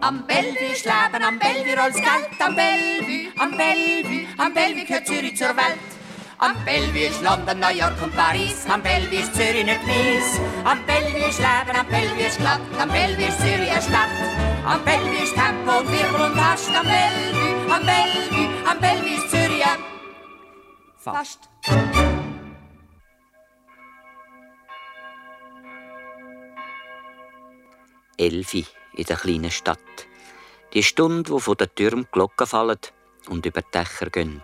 Am 0.00 0.26
Bellevue 0.26 0.72
Leben, 0.72 1.24
am 1.24 1.38
Bellevue 1.38 1.78
rollt's 1.78 1.96
Geld, 1.96 2.40
am 2.40 2.56
Bellevue, 2.56 3.32
am 3.38 3.50
Bellevue, 3.56 4.26
am 4.38 4.54
Bellevue 4.54 4.84
gehört 4.84 5.06
Zürich 5.06 5.36
zur 5.36 5.48
Welt. 5.48 5.88
Am 6.38 6.54
Bellevue 6.64 7.06
ist 7.06 7.22
London, 7.22 7.60
New 7.60 7.76
York 7.78 8.02
und 8.02 8.16
Paris, 8.16 8.64
am 8.68 8.82
Bellevue 8.82 9.20
ist 9.20 9.34
Zürich 9.34 9.64
nicht 9.64 9.86
mies. 9.86 10.40
Am 10.64 10.78
Bellevue 10.86 11.20
Leben, 11.20 11.76
am 11.78 11.86
Bellevue 11.86 12.26
ist 12.26 12.38
glatt, 12.38 12.60
am 12.80 12.88
Bellevue 12.88 13.28
ist 13.28 13.38
Zürich 13.38 13.70
eine 13.70 13.82
Stadt. 13.82 14.16
Am 14.64 14.82
Bellevue 14.84 15.22
ist 15.22 15.34
Tempo 15.34 15.78
und 15.78 15.92
Wirbel 15.92 16.20
und 16.30 16.36
Hast, 16.42 16.68
am 16.68 16.86
Bellevue, 16.86 17.74
am 17.74 17.82
Bellevue, 17.86 18.48
am 18.68 18.78
Bellevue 18.80 19.16
ist 19.16 19.30
Zürich 19.30 19.41
ein 19.62 19.78
Fast. 20.98 21.48
Elfi 28.16 28.66
in 28.94 29.04
der 29.04 29.16
kleinen 29.16 29.50
Stadt. 29.50 29.78
Die 30.74 30.82
Stunde, 30.82 31.30
wo 31.30 31.38
von 31.38 31.56
den 31.56 31.74
Türmen 31.74 32.06
Glocken 32.12 32.46
fallen 32.46 32.78
und 33.28 33.44
über 33.46 33.62
die 33.62 33.70
Dächer 33.72 34.10
gehen. 34.10 34.42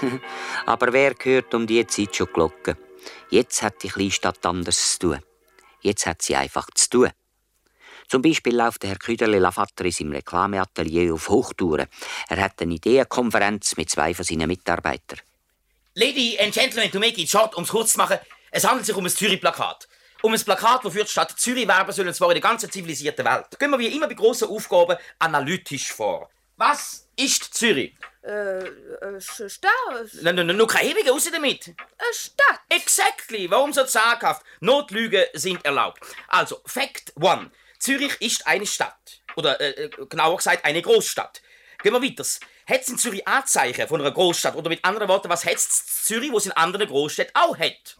Aber 0.66 0.92
wer 0.92 1.14
hört 1.20 1.54
um 1.54 1.66
die 1.66 1.86
Zeit 1.86 2.14
schon 2.14 2.32
Glocken? 2.32 2.76
Jetzt 3.30 3.62
hat 3.62 3.82
die 3.82 3.88
kleine 3.88 4.10
Stadt 4.10 4.44
anders 4.44 4.92
zu 4.92 4.98
tun. 4.98 5.18
Jetzt 5.80 6.06
hat 6.06 6.22
sie 6.22 6.36
einfach 6.36 6.68
zu 6.74 6.90
tun. 6.90 7.10
Zum 8.08 8.22
Beispiel 8.22 8.56
läuft 8.56 8.82
der 8.82 8.90
Herr 8.90 8.98
Küderle 8.98 9.38
Lavatter 9.38 9.84
in 9.84 9.90
seinem 9.90 10.12
Reklameatelier 10.12 11.12
auf 11.12 11.28
Hochtouren. 11.28 11.86
Er 12.28 12.40
hat 12.40 12.60
eine 12.62 12.74
Ideenkonferenz 12.74 13.76
mit 13.76 13.90
zwei 13.90 14.14
von 14.14 14.24
seinen 14.24 14.48
Mitarbeitern. 14.48 15.20
Lady 15.94 16.38
and 16.40 16.54
Gentlemen, 16.54 16.90
to 16.90 16.98
make 16.98 17.20
it 17.20 17.28
short, 17.28 17.54
um 17.54 17.64
es 17.64 17.70
kurz 17.70 17.92
zu 17.92 17.98
machen, 17.98 18.18
es 18.50 18.66
handelt 18.66 18.86
sich 18.86 18.96
um 18.96 19.04
ein 19.04 19.10
Zürich-Plakat. 19.10 19.88
Um 20.22 20.32
ein 20.32 20.40
Plakat, 20.40 20.84
wofür 20.84 21.04
die 21.04 21.10
Stadt 21.10 21.38
Zürich 21.38 21.68
werben 21.68 21.92
soll, 21.92 22.08
und 22.08 22.14
zwar 22.14 22.28
in 22.30 22.34
der 22.34 22.42
ganzen 22.42 22.70
zivilisierten 22.70 23.24
Welt. 23.24 23.46
Da 23.50 23.56
gehen 23.58 23.70
wir 23.70 23.78
wie 23.78 23.88
immer 23.88 24.08
bei 24.08 24.14
grossen 24.14 24.48
Aufgaben 24.48 24.96
analytisch 25.18 25.92
vor. 25.92 26.30
Was 26.56 27.06
ist 27.14 27.54
Zürich? 27.54 27.94
Äh, 28.22 28.58
äh, 28.58 29.20
Stadt. 29.20 29.70
N 30.22 30.38
-n 30.38 30.52
nur 30.52 30.66
keine 30.66 30.90
Ewige, 30.90 31.10
raus 31.10 31.28
damit. 31.30 31.68
Eine 31.68 32.14
Stadt. 32.14 32.60
Exactly. 32.68 33.50
Warum 33.50 33.72
so 33.72 33.84
zaghaft? 33.84 34.42
Notlügen 34.60 35.24
sind 35.34 35.64
erlaubt. 35.64 36.00
Also, 36.26 36.60
Fact 36.64 37.12
one. 37.20 37.50
Zürich 37.78 38.20
ist 38.20 38.46
eine 38.46 38.66
Stadt. 38.66 39.22
Oder 39.36 39.60
äh, 39.60 39.84
äh, 39.84 40.06
genauer 40.08 40.36
gesagt, 40.36 40.64
eine 40.64 40.82
Großstadt. 40.82 41.40
Gehen 41.82 41.92
wir 41.92 42.02
weiter. 42.02 42.24
Hat 42.66 42.80
es 42.80 42.88
in 42.88 42.98
Zürich 42.98 43.26
Anzeichen 43.26 43.86
von 43.86 44.00
einer 44.00 44.10
Großstadt? 44.10 44.56
Oder 44.56 44.68
mit 44.68 44.84
anderen 44.84 45.08
Worten, 45.08 45.28
was 45.28 45.44
hat 45.44 45.54
es 45.54 46.04
Zürich, 46.04 46.32
was 46.32 46.46
in 46.46 46.52
anderen 46.52 46.88
Großstädten 46.88 47.34
auch 47.34 47.56
hat? 47.56 47.96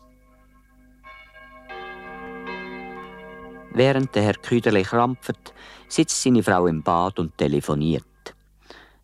Während 3.71 4.15
der 4.15 4.23
Herr 4.25 4.35
Küderle 4.35 4.83
krampft, 4.83 5.55
sitzt 5.87 6.21
seine 6.21 6.43
Frau 6.43 6.67
im 6.67 6.83
Bad 6.83 7.21
und 7.21 7.39
telefoniert. 7.39 8.05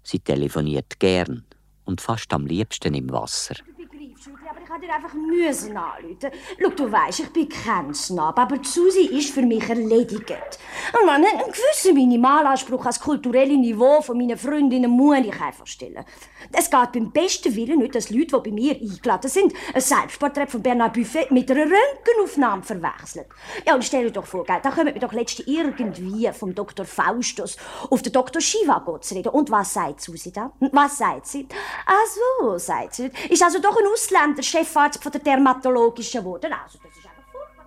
Sie 0.02 0.18
telefoniert 0.18 0.98
gern 0.98 1.46
und 1.84 2.00
fast 2.00 2.32
am 2.32 2.46
liebsten 2.46 2.94
im 2.94 3.10
Wasser. 3.10 3.54
begreifst, 3.76 4.24
Schütli, 4.24 4.48
aber 4.48 4.60
ich 4.60 4.68
hätte 4.68 4.73
dir 4.86 4.94
einfach 4.94 5.14
müssen 5.14 5.76
anrufen. 5.76 6.30
Schau, 6.60 6.68
du 6.70 6.92
weisst, 6.92 7.20
ich 7.20 7.30
bin 7.30 7.48
kein 7.48 7.94
Snob, 7.94 8.38
aber 8.38 8.58
die 8.58 8.68
Susi 8.68 9.06
ist 9.06 9.30
für 9.30 9.42
mich 9.42 9.68
erledigt. 9.68 10.58
Und 10.92 11.08
einen, 11.08 11.24
einen 11.24 11.52
gewissen 11.52 11.94
Minimalanspruch 11.94 12.80
ans 12.80 13.00
kulturelle 13.00 13.56
Niveau 13.56 14.00
von 14.00 14.16
meinen 14.16 14.36
Freundinnen 14.36 14.90
muss 14.90 15.18
ich 15.18 15.40
einfach 15.40 15.66
stellen. 15.66 16.04
Es 16.52 16.70
geht 16.70 16.92
beim 16.92 17.10
besten 17.10 17.54
Willen 17.54 17.78
nicht, 17.78 17.94
dass 17.94 18.10
Leute, 18.10 18.40
die 18.40 18.50
bei 18.50 18.54
mir 18.54 18.74
eingeladen 18.74 19.30
sind, 19.30 19.52
ein 19.72 19.80
Selbstporträt 19.80 20.46
von 20.46 20.62
Bernard 20.62 20.92
Buffet 20.92 21.30
mit 21.30 21.50
einer 21.50 21.62
Röntgenaufnahme 21.64 22.62
verwechseln. 22.62 23.26
Ja, 23.66 23.74
und 23.74 23.84
stell 23.84 24.04
dir 24.04 24.12
doch 24.12 24.26
vor, 24.26 24.44
da 24.44 24.58
kommen 24.60 24.92
wir 24.92 25.00
doch 25.00 25.12
letztens 25.12 25.48
irgendwie 25.48 26.30
vom 26.32 26.54
Dr. 26.54 26.84
Faustus 26.84 27.56
auf 27.90 28.02
den 28.02 28.12
Dr. 28.12 28.40
Chivago 28.40 28.98
zu 28.98 29.14
reden. 29.14 29.30
Und 29.30 29.50
was 29.50 29.74
sagt 29.74 30.00
Susi 30.00 30.32
da? 30.32 30.52
Was 30.72 30.98
sagt 30.98 31.26
sie? 31.26 31.48
Ach 31.86 32.06
so, 32.40 32.58
sagt 32.58 32.94
sie. 32.94 33.10
Ist 33.28 33.42
also 33.42 33.58
doch 33.60 33.76
ein 33.76 33.86
Ausländer, 33.92 34.42
Chefarzt 34.74 35.02
von 35.02 35.12
der 35.12 35.20
dermatologischen 35.20 36.20
geworden. 36.20 36.52
Also, 36.52 36.78
das 36.82 36.96
ist 36.96 37.06
einfach 37.06 37.22
furchtbar. 37.30 37.66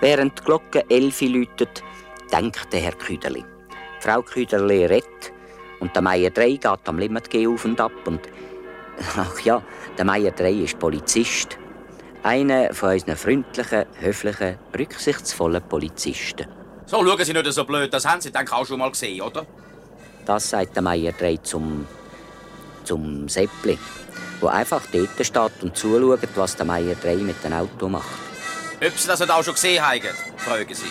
Während 0.00 0.38
die 0.38 0.44
Glocke 0.44 0.84
elfi 0.88 1.28
läutet, 1.28 1.82
denkt 2.32 2.72
der 2.72 2.80
Herr 2.80 2.92
Küderli. 2.92 3.44
Frau 4.00 4.22
Küderli 4.22 4.86
redet 4.86 5.32
und 5.80 5.94
der 5.94 6.02
Meier 6.02 6.30
3 6.30 6.52
geht 6.52 6.88
am 6.88 6.98
Limit 6.98 7.34
auf 7.34 7.64
und 7.64 7.80
ab. 7.80 7.92
Und 8.06 8.20
ach 9.16 9.38
ja, 9.40 9.62
der 9.98 10.04
Meier 10.04 10.30
3 10.30 10.50
ist 10.52 10.78
Polizist. 10.78 11.58
Einer 12.22 12.72
von 12.72 12.90
unseren 12.90 13.16
freundlichen, 13.16 13.84
höflichen, 14.00 14.58
rücksichtsvollen 14.76 15.62
Polizisten. 15.68 16.46
So, 16.86 17.04
schauen 17.04 17.24
Sie 17.24 17.32
nicht 17.32 17.52
so 17.52 17.64
blöd, 17.64 17.92
das 17.92 18.06
haben 18.06 18.20
Sie 18.20 18.30
ich 18.30 18.52
auch 18.52 18.64
schon 18.64 18.78
mal 18.78 18.90
gesehen, 18.90 19.20
oder? 19.20 19.44
Das 20.24 20.50
sagt 20.50 20.74
der 20.74 20.82
Meier 20.82 21.12
3 21.12 21.36
zum, 21.38 21.86
zum 22.86 23.28
Seppli, 23.28 23.78
wo 24.40 24.46
einfach 24.46 24.82
dort 24.92 25.26
steht 25.26 25.62
und 25.62 25.76
zuschaut, 25.76 26.20
was 26.34 26.56
der 26.56 26.66
Meier 26.66 26.94
3 26.94 27.16
mit 27.16 27.42
dem 27.44 27.52
Auto 27.52 27.88
macht. 27.88 28.06
Ob 28.84 28.98
Sie 28.98 29.08
das 29.08 29.20
nicht 29.20 29.30
auch 29.30 29.42
schon 29.42 29.54
gesehen 29.54 29.84
haben, 29.84 30.00
fragen 30.36 30.74
Sie. 30.74 30.86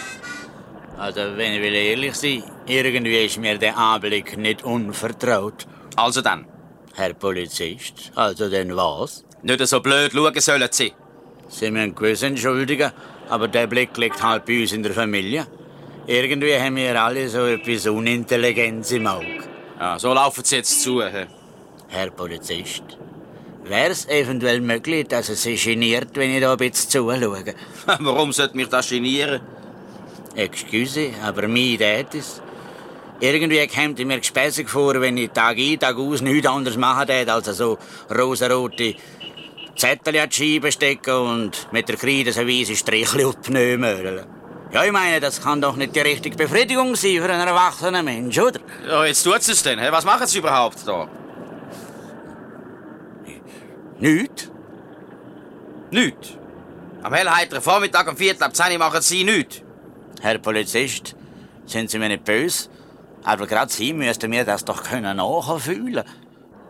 Also, 0.97 1.21
wenn 1.35 1.53
ich 1.53 1.61
will 1.61 1.73
ehrlich 1.73 2.15
sein, 2.15 2.43
irgendwie 2.67 3.25
ist 3.25 3.37
mir 3.37 3.57
der 3.57 3.77
Anblick 3.77 4.37
nicht 4.37 4.63
unvertraut. 4.63 5.67
Also 5.95 6.21
dann, 6.21 6.45
Herr 6.93 7.13
Polizist, 7.13 8.11
also 8.15 8.49
denn 8.49 8.75
was? 8.75 9.23
nicht 9.43 9.67
so 9.67 9.79
blöd 9.79 10.11
schauen 10.13 10.39
sollen 10.39 10.67
Sie. 10.71 10.93
Sie 11.47 11.69
müssen 11.69 11.93
gewiss 11.93 12.23
entschuldigen, 12.23 12.91
aber 13.29 13.47
der 13.47 13.67
Blick 13.67 13.95
liegt 13.97 14.21
halt 14.23 14.45
bei 14.45 14.61
uns 14.61 14.71
in 14.71 14.81
der 14.83 14.93
Familie. 14.93 15.45
Irgendwie 16.07 16.57
haben 16.57 16.75
wir 16.75 16.99
alle 17.01 17.29
so 17.29 17.45
etwas 17.45 17.85
Unintelligenz 17.85 18.91
im 18.91 19.07
Auge. 19.07 19.43
Ja, 19.79 19.99
so 19.99 20.13
laufen 20.13 20.43
Sie 20.43 20.55
jetzt 20.57 20.81
zu. 20.81 21.03
hä? 21.03 21.27
Herr 21.87 22.09
Polizist, 22.09 22.83
wäre 23.63 23.91
es 23.91 24.07
eventuell 24.07 24.61
möglich, 24.61 25.07
dass 25.07 25.29
es 25.29 25.43
Sie 25.43 25.55
geniert, 25.55 26.09
wenn 26.15 26.31
ich 26.31 26.41
da 26.41 26.51
ein 26.51 26.57
bisschen 26.57 26.89
zuschaue? 26.89 27.43
Warum 27.99 28.31
sollte 28.31 28.57
mich 28.57 28.67
das 28.67 28.89
genieren? 28.89 29.41
Excuse, 30.35 31.11
aber 31.23 31.47
mir 31.47 31.77
tät 31.77 32.13
es. 32.15 32.41
Irgendwie 33.21 33.65
kommt 33.67 33.99
mir 33.99 34.19
gespässig 34.19 34.69
vor, 34.69 34.99
wenn 34.99 35.17
ich 35.17 35.31
Tag 35.31 35.57
ein, 35.57 35.79
Tag 35.79 35.95
aus 35.97 36.21
nichts 36.21 36.47
anderes 36.47 36.77
machen 36.77 37.07
tät, 37.07 37.29
als 37.29 37.45
so 37.57 37.77
rosarote 38.13 38.95
Zettel 39.77 40.17
an 40.19 40.29
die 40.29 40.35
Scheibe 40.35 40.71
stecken 40.71 41.15
und 41.15 41.67
mit 41.71 41.87
der 41.87 41.97
Kreide 41.97 42.33
so 42.33 42.41
weise 42.41 42.75
Strichli 42.75 43.23
auf 43.23 43.35
die 43.35 43.51
Pneu 43.51 43.77
mörlen. 43.77 44.25
Ja, 44.73 44.83
ich 44.83 44.91
meine, 44.91 45.21
das 45.21 45.41
kann 45.41 45.61
doch 45.61 45.77
nicht 45.77 45.95
die 45.95 46.01
richtige 46.01 46.35
Befriedigung 46.35 46.95
sein 46.95 47.21
für 47.21 47.31
einen 47.31 47.47
erwachsenen 47.47 48.03
Mensch, 48.03 48.37
oder? 48.37 48.59
Ja, 48.85 49.05
jetzt 49.05 49.23
tut 49.23 49.37
es 49.37 49.63
denn. 49.63 49.79
Was 49.89 50.03
machen 50.03 50.27
Sie 50.27 50.39
überhaupt 50.39 50.85
da? 50.85 51.07
Nicht? 53.99 54.51
Nichts. 55.91 56.37
Am 57.03 57.13
hellheiteren 57.13 57.61
Vormittag 57.61 58.07
um 58.09 58.17
Viertel 58.17 58.43
ab 58.43 58.55
10 58.55 58.73
Uhr 58.73 58.77
machen 58.79 59.01
Sie 59.01 59.23
nichts. 59.23 59.61
Herr 60.21 60.37
Polizist, 60.39 61.15
sind 61.65 61.89
Sie 61.89 61.99
mir 61.99 62.09
nicht 62.09 62.25
böse? 62.25 62.69
Aber 63.23 63.47
gerade 63.47 63.71
Sie 63.71 63.93
müssten 63.93 64.29
mir 64.29 64.43
das 64.43 64.65
doch 64.65 64.83
können 64.83 65.17
nachfühlen. 65.17 66.03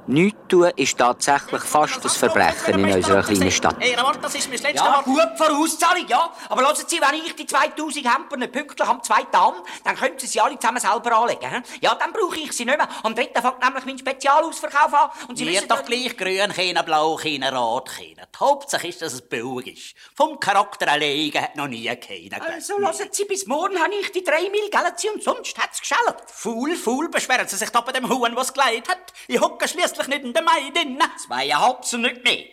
Nichts 0.08 0.38
tun 0.50 0.70
ist 0.76 0.98
tatsächlich 1.00 1.64
fast 1.64 2.04
ein 2.04 2.10
Verbrechen 2.12 2.80
in 2.86 2.94
unserer 2.96 3.24
kleinen 3.24 3.52
Stadt. 3.52 3.76
Hey, 3.80 3.96
warte, 4.00 4.20
das 4.20 4.36
ist 4.36 4.48
mein 4.50 4.60
letztes 4.60 4.76
Ja, 4.80 4.98
Wort. 4.98 5.06
gut, 5.06 5.30
Vorauszahlung, 5.36 6.08
ja. 6.08 6.32
Aber 6.48 6.62
hören 6.62 6.76
Sie, 6.88 7.02
wenn 7.02 7.20
ich 7.26 7.36
die 7.36 7.48
2000 7.48 8.06
Hemper 8.14 8.38
nicht 8.38 8.52
pünktlich 8.52 8.88
am 8.88 9.02
zweiten 9.02 9.36
an, 9.36 9.54
dann 9.84 9.96
können 9.96 10.20
Sie 10.20 10.28
sie 10.28 10.40
alle 10.40 10.60
zusammen 10.60 10.80
selber 10.80 11.12
anlegen. 11.18 11.64
Ja, 11.82 11.96
dann 11.96 12.14
brauche 12.14 12.38
ich 12.40 12.52
sie 12.52 12.66
nicht 12.66 12.78
mehr. 12.78 12.88
Am 13.02 13.16
dritten 13.16 13.42
fängt 13.42 13.64
nämlich 13.64 13.86
mein 13.86 13.98
Spezialausverkauf 13.98 14.94
an. 14.94 15.10
Und 15.28 15.38
Sie 15.38 15.48
wissen 15.48 15.68
doch 15.68 15.84
gleich 15.84 16.16
grün, 16.16 16.54
keiner 16.54 16.84
blau, 16.84 17.16
keiner 17.16 17.52
rot, 17.56 17.90
keiner. 17.90 18.28
Die 18.28 18.40
Hauptsache 18.40 18.88
ist, 18.88 19.02
dass 19.02 19.14
es 19.14 19.28
billig 19.28 19.68
ist. 19.76 19.96
Vom 20.16 20.40
Charakter 20.40 20.88
allein 20.88 21.32
hat 21.34 21.56
noch 21.56 21.68
nie 21.68 21.88
keiner. 21.96 22.46
Also, 22.46 22.78
hören 22.78 23.10
Sie, 23.12 23.26
bis 23.26 23.48
morgen 23.48 23.80
habe 23.82 23.96
ich 23.96 24.12
die 24.12 24.24
drei 24.24 24.50
Mil, 24.52 24.70
gell 24.70 24.82
Sie, 24.98 25.10
und 25.10 25.24
sonst 25.24 25.58
hat's 25.58 25.80
geschellt. 25.80 26.18
Faul, 26.28 26.76
faul, 26.76 27.10
beschweren 27.10 27.48
Sie 27.48 27.56
sich 27.56 27.72
da 27.72 27.82
bei 27.82 27.92
dem 27.92 28.08
Huhn, 28.08 28.36
was 28.36 28.54
geleitet 28.54 28.88
hat. 28.90 29.14
Ich 29.28 29.42
hocke 29.42 29.68
schließlich 29.68 29.95
schliesslich 29.96 30.08
nicht 30.08 30.24
in 30.24 30.34
der 30.34 30.44
Maidin. 30.44 31.00
Zweieinhalb 31.18 31.94
und 31.94 32.02
nicht 32.02 32.24
mehr. 32.24 32.46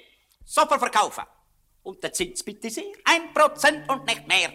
Sofort 0.44 0.80
verkaufen. 0.80 1.24
Und 1.82 2.02
der 2.02 2.12
Zins 2.12 2.42
bitte 2.42 2.70
sehr. 2.70 2.84
Ein 3.04 3.32
Prozent 3.34 3.88
und 3.88 4.06
nicht 4.06 4.26
mehr. 4.28 4.50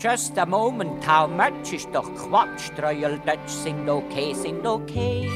Just 0.00 0.38
a 0.38 0.46
moment, 0.46 1.04
how 1.08 1.28
much 1.28 1.72
ist 1.72 1.88
doch 1.92 2.08
Quatsch. 2.14 2.70
Royal 2.80 3.18
Dutch 3.18 3.48
sind 3.48 3.88
okay, 3.88 4.32
sind 4.32 4.64
okay. 4.64 5.28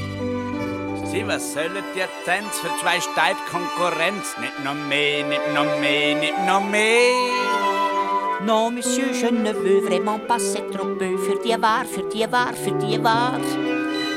Sie, 1.05 1.27
was 1.27 1.53
sollen 1.53 1.83
die 1.93 1.99
Tänze 2.23 2.61
für 2.61 2.79
zwei 2.79 3.01
Steib 3.01 3.35
Konkurrenz? 3.51 4.37
Nicht 4.39 4.63
noch 4.63 4.73
mehr, 4.73 5.25
nicht 5.27 5.53
noch 5.53 5.79
mehr, 5.81 6.15
nicht 6.15 6.37
noch 6.47 6.63
mehr. 6.63 7.13
Non, 8.45 8.71
Monsieur, 8.71 9.11
je 9.13 9.27
ne 9.27 9.51
veux 9.51 9.81
vraiment 9.81 10.19
pas, 10.19 10.39
c'est 10.39 10.69
trop 10.71 10.95
peu. 10.97 11.17
Für 11.17 11.39
die 11.43 11.61
war, 11.61 11.83
für 11.83 12.03
die 12.03 12.31
war, 12.31 12.53
für 12.53 12.71
die 12.71 13.03
war. 13.03 13.39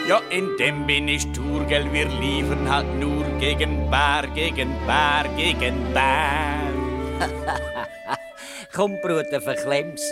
Ja, 0.09 0.21
in 0.31 0.57
dem 0.57 0.87
bin 0.87 1.09
ich 1.09 1.27
Tourgel. 1.33 1.93
Wir 1.93 2.07
liefern 2.07 2.71
halt 2.71 2.95
nur 2.95 3.25
gegen 3.41 3.91
Bar, 3.91 4.25
gegen 4.29 4.73
Bar, 4.87 5.25
gegen 5.37 5.93
Bar. 5.93 6.61
Komm, 8.73 9.01
Bruder, 9.03 9.41
verklemm's. 9.41 10.03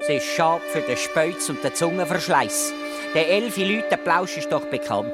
Es 0.00 0.08
ist 0.08 0.34
schade 0.34 0.62
für 0.72 0.80
den 0.80 0.96
Speuz 0.96 1.48
und 1.48 1.62
den 1.62 1.72
Zungenverschleiß. 1.72 2.72
Der 3.14 3.28
elfi 3.28 3.62
Leute 3.62 3.96
Plausch 3.96 4.36
ist 4.38 4.50
doch 4.50 4.64
bekannt. 4.64 5.12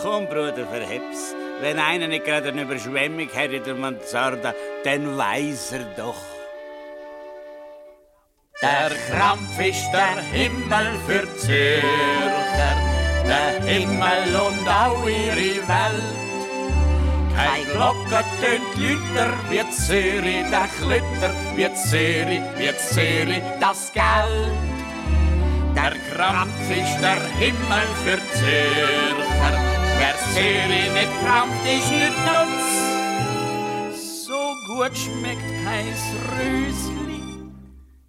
Komm, 0.00 0.28
Bruder, 0.28 0.66
verheb's. 0.66 1.34
Wenn 1.60 1.78
einer 1.78 2.08
nicht 2.08 2.24
gerade 2.24 2.48
eine 2.48 2.62
Überschwemmung 2.62 3.28
hat 3.34 3.52
in 3.52 3.64
der 3.64 3.74
Mansarda, 3.74 4.54
dann 4.84 5.18
weiß 5.18 5.72
er 5.72 5.84
doch. 5.96 6.22
Der 8.62 8.90
Krampf 9.10 9.60
ist 9.60 9.90
der 9.92 10.22
Himmel 10.32 10.98
für 11.06 11.36
Zürcher, 11.36 12.93
der 13.24 13.62
Himmel 13.62 14.36
und 14.36 14.68
auch 14.68 15.06
ihre 15.06 15.68
Welt. 15.68 16.24
Kein 17.34 17.64
Glocke 17.72 18.24
tönt 18.40 18.76
lüter, 18.76 19.32
wie 19.50 19.70
Zürich 19.70 20.44
der 20.50 20.68
Klütter, 20.78 21.32
wie 21.56 21.72
Zürich, 21.74 22.42
wie 22.58 22.76
Zürich 22.76 23.42
das 23.60 23.92
Geld. 23.92 24.52
Der 25.74 25.92
Krampf 26.12 26.70
ist 26.70 27.00
der 27.02 27.20
Himmel 27.40 27.88
für 28.04 28.20
Zürcher, 28.38 29.58
wer 29.98 30.14
Zürich 30.32 30.92
nicht 30.92 31.12
krampft, 31.24 31.64
ist 31.66 31.90
nicht 31.90 32.18
nutz. 32.24 32.66
So 34.26 34.54
gut 34.68 34.96
schmeckt 34.96 35.50
kein 35.64 35.92
Rösli, 36.38 37.22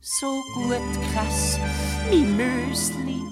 so 0.01 0.43
gut 0.54 1.13
krass 1.13 1.60
wie 2.12 2.25
Müsli. 2.25 3.24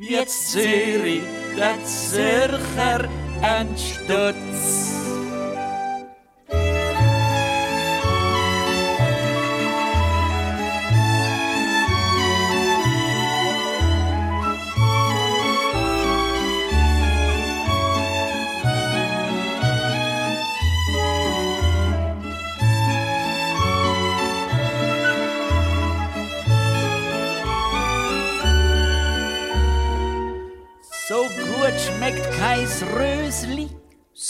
Wie 0.00 0.24
Zürich, 0.26 1.22
der 1.56 1.74
Zürcher, 1.84 3.08
ein 3.42 3.66
Stutz. 3.76 4.97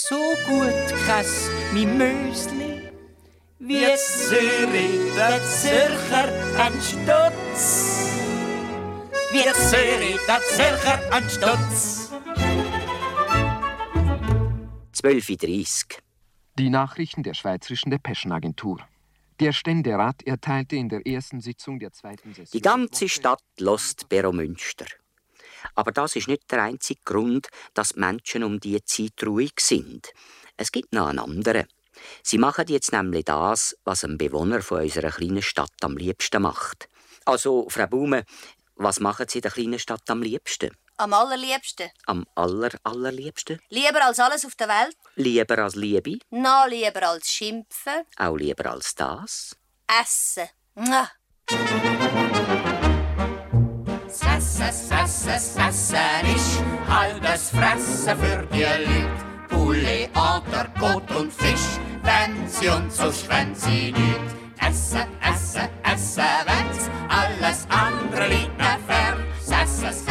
So 0.07 0.33
gut 0.47 0.87
krass 1.05 1.49
wie 1.73 1.85
Mösli. 1.85 2.89
Wie 3.59 3.85
Zürich, 3.97 5.13
der 5.15 5.43
Zürcher, 5.43 6.29
ein 6.57 6.73
Stutz. 6.81 7.63
Wie 9.31 9.43
Zürich, 9.69 10.19
der 10.27 10.41
Zürcher, 10.41 10.99
ein 11.11 11.29
Stutz. 11.29 12.11
12.30 14.95 15.99
Die 16.57 16.69
Nachrichten 16.69 17.23
der 17.23 17.33
Schweizerischen 17.33 17.91
Depeschenagentur. 17.91 18.79
Der 19.39 19.51
Ständerat 19.51 20.23
erteilte 20.23 20.75
in 20.77 20.89
der 20.89 21.05
ersten 21.05 21.41
Sitzung 21.41 21.79
der 21.79 21.91
zweiten 21.91 22.33
Session. 22.33 22.51
Die 22.53 22.61
ganze 22.61 23.09
Stadt 23.09 23.43
lost 23.59 24.07
Beromünster. 24.09 24.85
Aber 25.75 25.91
das 25.91 26.15
ist 26.15 26.27
nicht 26.27 26.51
der 26.51 26.63
einzige 26.63 27.01
Grund, 27.05 27.47
dass 27.73 27.89
die 27.89 27.99
Menschen 27.99 28.43
um 28.43 28.59
diese 28.59 28.83
Zeit 28.85 29.23
ruhig 29.25 29.53
sind. 29.59 30.11
Es 30.57 30.71
gibt 30.71 30.93
noch 30.93 31.07
einen 31.07 31.19
anderen. 31.19 31.67
Sie 32.23 32.37
machen 32.37 32.65
jetzt 32.67 32.91
nämlich 32.91 33.25
das, 33.25 33.77
was 33.83 34.03
ein 34.03 34.17
Bewohner 34.17 34.61
von 34.61 34.81
unserer 34.81 35.11
kleinen 35.11 35.41
Stadt 35.41 35.73
am 35.81 35.97
liebsten 35.97 36.41
macht. 36.41 36.89
Also, 37.25 37.67
Frau 37.69 37.87
Baume, 37.87 38.23
was 38.75 38.99
machen 38.99 39.25
Sie 39.27 39.39
in 39.39 39.41
der 39.43 39.51
kleinen 39.51 39.79
Stadt 39.79 40.09
am 40.09 40.21
liebsten? 40.21 40.71
Am 40.97 41.13
allerliebsten. 41.13 41.89
Am 42.07 42.25
aller, 42.35 42.71
allerliebsten? 42.83 43.61
Lieber 43.69 44.03
als 44.03 44.19
alles 44.19 44.45
auf 44.45 44.55
der 44.55 44.67
Welt. 44.67 44.97
Lieber 45.15 45.57
als 45.59 45.75
Liebe? 45.75 46.19
Noch 46.29 46.67
lieber 46.67 47.07
als 47.07 47.29
Schimpfen. 47.29 48.03
Auch 48.17 48.35
lieber 48.35 48.69
als 48.71 48.95
das? 48.95 49.55
Essen. 49.87 50.49
Mua. 50.75 51.09
Essen, 54.07 54.98
Essen, 55.27 55.61
Essen 55.67 56.35
ist 56.35 56.63
halbes 56.87 57.49
Fressen 57.49 58.17
für 58.17 58.47
die 58.53 58.61
Leute. 58.61 59.09
Poulet, 59.49 60.09
Kot 60.79 61.11
und 61.11 61.33
Fisch, 61.33 61.77
wenn 62.03 62.47
sie 62.47 62.69
und 62.69 62.91
sonst 62.91 63.27
wenn 63.27 63.53
sie 63.53 63.91
nicht. 63.91 64.29
Essen, 64.65 65.07
Essen, 65.21 65.67
Essen, 65.83 66.23
wenn's 66.45 66.89
alles 67.09 67.67
andere 67.69 68.29
liegt 68.29 68.57
mir 68.57 68.77
fern. 68.87 69.23
Essen, 69.41 70.08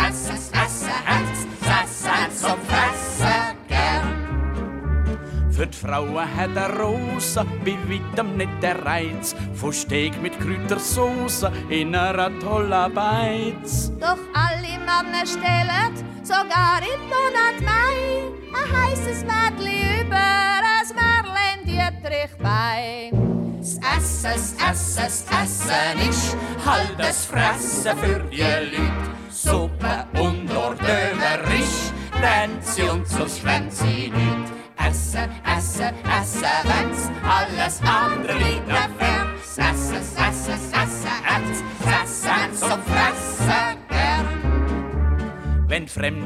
Für 5.58 5.66
die 5.66 5.76
Frauen 5.76 6.36
hat 6.36 6.54
er 6.54 6.78
Rosa 6.78 7.44
bei 7.64 7.76
weitem 7.88 8.36
nicht 8.36 8.62
der 8.62 8.80
Reiz 8.84 9.34
von 9.54 9.72
Steak 9.72 10.12
mit 10.22 10.38
Kräutersauce 10.38 11.46
in 11.68 11.96
einer 11.96 12.30
tollen 12.38 12.94
Beiz. 12.94 13.90
Doch 13.98 14.18
alle 14.34 14.78
Männer 14.78 15.26
stellen, 15.26 15.92
sogar 16.22 16.78
im 16.78 17.02
Monat 17.10 17.60
Mai, 17.60 18.30
ein 18.54 18.86
heißes 18.86 19.24
Mädchen 19.24 20.06
über 20.06 20.16
ein 20.16 20.94
Märchen 20.94 21.64
Dietrich 21.64 22.30
bei. 22.40 23.10
Das 23.58 23.78
Essen, 23.96 24.56
das 24.60 24.96
Essen, 24.96 25.24
das 25.28 25.60
Essen 25.66 26.08
ist 26.08 26.36
halbes 26.64 27.26
Fressen 27.26 27.98
für 27.98 28.20
die 28.30 28.42
Leute. 28.42 29.18
Suppe 29.28 30.06
und 30.20 30.56
Ordöverisch, 30.56 31.92
wenn 32.20 32.62
sie 32.62 32.82
und 32.82 33.08
sonst 33.08 33.44
wenn 33.44 33.68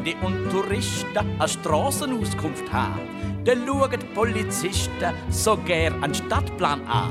Fremde 0.02 0.14
und 0.22 0.50
Touristen 0.50 1.18
eine 1.38 1.48
Strassenauskunft 1.48 2.72
haben, 2.72 3.00
dann 3.44 3.66
schauen 3.66 3.90
die 3.90 4.06
Polizisten 4.14 5.14
so 5.30 5.56
gern 5.56 6.02
einen 6.02 6.14
Stadtplan 6.14 6.86
an. 6.86 7.10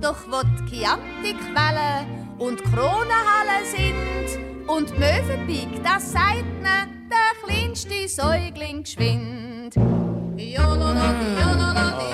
Doch 0.00 0.16
wo 0.28 0.42
die 0.42 0.76
Chiantiquellen 0.76 2.06
und 2.38 2.62
Kronenhallen 2.64 3.64
sind 3.64 4.38
und 4.68 4.90
die 4.90 4.98
Möwenpick, 4.98 5.82
das 5.82 6.12
sagt 6.12 6.36
ihnen 6.36 7.08
der 7.10 7.34
kleinste 7.44 8.08
Säugling 8.08 8.82
geschwind. 8.82 9.74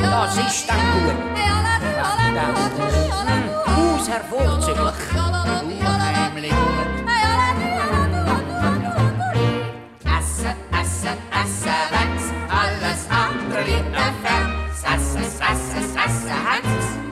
Das 0.00 0.36
ist 0.36 0.68
dann 0.68 0.78
gut. 0.92 1.14
Aus 3.66 4.08
hervorzüglich. 4.08 4.93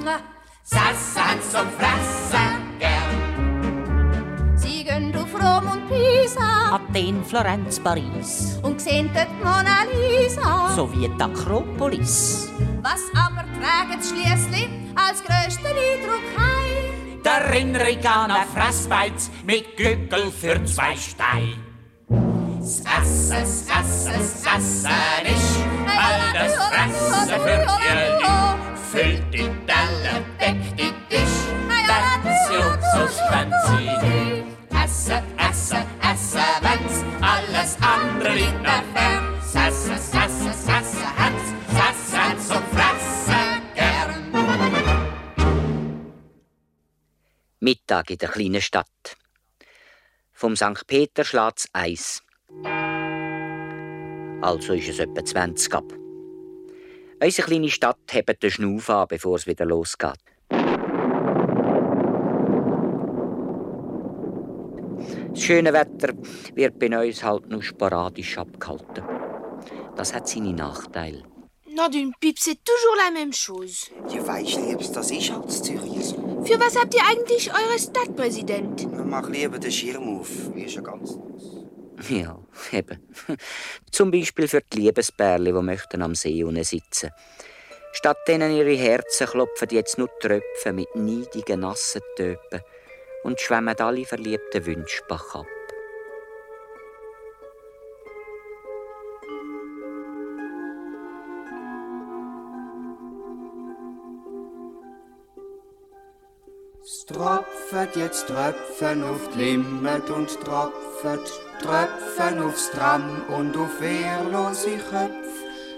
Essen, 0.09 0.79
essen 0.91 1.41
zum 1.51 1.69
Fressen 1.79 2.79
gern. 2.79 4.57
Sie 4.57 4.85
gehen 4.85 5.15
auf 5.17 5.35
Rom 5.35 5.71
und 5.73 5.89
Pisa 5.89 6.75
Athen, 6.77 7.25
Florenz, 7.25 7.81
Paris. 7.81 8.59
und 8.63 8.81
sehen 8.81 9.11
dort 9.15 9.33
Mona 9.39 9.85
Lisa. 9.93 10.75
Sowie 10.75 11.09
die 11.09 11.23
Akropolis. 11.23 12.51
Was 12.83 13.01
aber 13.15 13.45
tragen 13.61 14.01
sie 14.01 14.15
schliesslich 14.15 14.69
als 14.95 15.23
grössten 15.23 15.67
Eindruck 15.67 16.27
heim? 16.37 17.23
Der 17.25 17.33
Erinnerung 17.33 18.05
an 18.05 18.31
ein 18.31 18.49
Fressbeiz 18.55 19.31
mit 19.47 19.77
Gückel 19.77 20.31
für 20.33 20.65
zwei 20.65 20.97
Steine. 20.97 21.72
Das 22.63 22.79
Essen 22.79 23.43
ist 23.43 24.47
all 24.47 26.33
das 26.33 26.55
Fressen 26.55 27.29
für 27.43 27.67
ihr. 27.83 28.15
Füllt 28.93 29.35
die 29.35 29.51
Teller, 29.67 30.21
deckt 30.39 30.79
die 30.79 30.95
wenn 31.11 32.23
sie 32.23 32.55
Luxus, 32.55 33.19
sie 33.67 33.91
nicht. 34.07 34.47
Essen, 34.71 35.23
essen, 35.39 35.85
essen, 36.09 36.49
wenn's 36.61 36.99
alles 37.21 37.77
andere 37.81 38.33
liegt 38.33 38.63
nach 38.63 38.85
fern. 38.95 39.25
Sassen, 39.43 39.99
sassen, 39.99 40.53
sassen, 40.53 41.19
hat's, 41.19 41.49
sassen 41.67 42.39
zum 42.47 42.65
Fressen 42.77 43.63
gern. 43.75 44.13
Mittag 47.59 48.11
in 48.11 48.19
der 48.19 48.29
kleinen 48.29 48.63
Stadt. 48.63 49.17
Vom 50.33 50.55
St. 50.55 50.87
Peter 50.87 51.25
schlägt's 51.25 51.69
Eis. 51.73 52.23
Also 54.43 54.75
ist 54.75 54.89
es 54.89 54.99
etwa 54.99 55.25
20 55.25 55.75
ab. 55.75 55.93
Unsere 57.23 57.47
kleine 57.47 57.69
Stadt 57.69 57.99
hebt 58.11 58.43
den 58.43 58.51
Schnauf 58.51 58.91
an, 58.91 59.07
bevor 59.09 59.37
es 59.37 59.47
wieder 59.47 59.65
losgeht. 59.65 60.19
Das 65.31 65.43
schöne 65.43 65.73
Wetter 65.73 66.13
wird 66.55 66.79
bei 66.79 67.09
uns 67.09 67.23
halt 67.23 67.49
nur 67.49 67.63
sporadisch 67.63 68.37
abgehalten. 68.39 69.05
Das 69.97 70.15
hat 70.15 70.29
seine 70.29 70.53
Nachteile. 70.53 71.23
Non, 71.75 71.89
d'une 71.89 72.13
pipe, 72.21 72.39
c'est 72.39 72.59
toujours 72.63 72.97
la 72.99 73.11
même 73.11 73.33
chose. 73.33 73.91
Ja, 74.11 74.27
weisst 74.27 74.61
Liebes, 74.61 74.93
das 74.93 75.11
ist 75.11 75.33
halt 75.33 75.45
in 75.45 75.51
Zürich 75.51 76.05
so. 76.05 76.43
Für 76.45 76.61
was 76.61 76.77
habt 76.77 76.95
ihr 76.95 77.01
eigentlich 77.09 77.51
eure 77.51 77.79
Stadtpräsident? 77.79 78.87
Mach 79.07 79.31
lieber 79.31 79.59
den 79.59 79.73
Schirm 79.73 80.19
auf, 80.19 80.55
ist 80.55 80.75
ja 80.75 80.83
ganz 80.83 81.19
Ja, 82.09 82.39
eben. 82.73 83.13
Zum 83.91 84.11
Beispiel 84.11 84.49
für 84.49 84.61
die 84.61 84.81
Liebesbärli, 84.81 85.53
die 85.53 85.63
möchten 85.63 86.03
am 86.03 86.15
See 86.15 86.43
unten 86.45 86.65
sitzen. 86.65 87.11
Statt 87.93 88.27
denen 88.27 88.57
ihre 88.57 88.75
Herzen 88.75 89.27
klopfen 89.27 89.69
jetzt 89.71 89.99
nur 89.99 90.09
Tröpfe 90.19 90.73
mit 90.73 90.95
neidigen, 90.95 91.61
nassen 91.61 92.01
Töpen 92.17 92.61
und 93.23 93.41
schwemmen 93.41 93.79
alle 93.79 94.05
verliebten 94.05 94.67
Wünsche 94.67 95.03
bach 95.09 95.35
ab. 95.35 95.47
Es 107.03 107.07
tropft 107.07 107.97
jetzt 107.97 108.29
Tröpfen 108.29 109.03
auf 109.03 109.35
Limmet 109.35 110.09
und 110.09 110.29
tropft 110.41 111.33
Tröpfen 111.61 112.43
aufs 112.45 112.71
Tram 112.71 113.23
und 113.27 113.57
auf 113.57 113.81
wehrlose 113.81 114.77
Köpfe. 114.77 115.11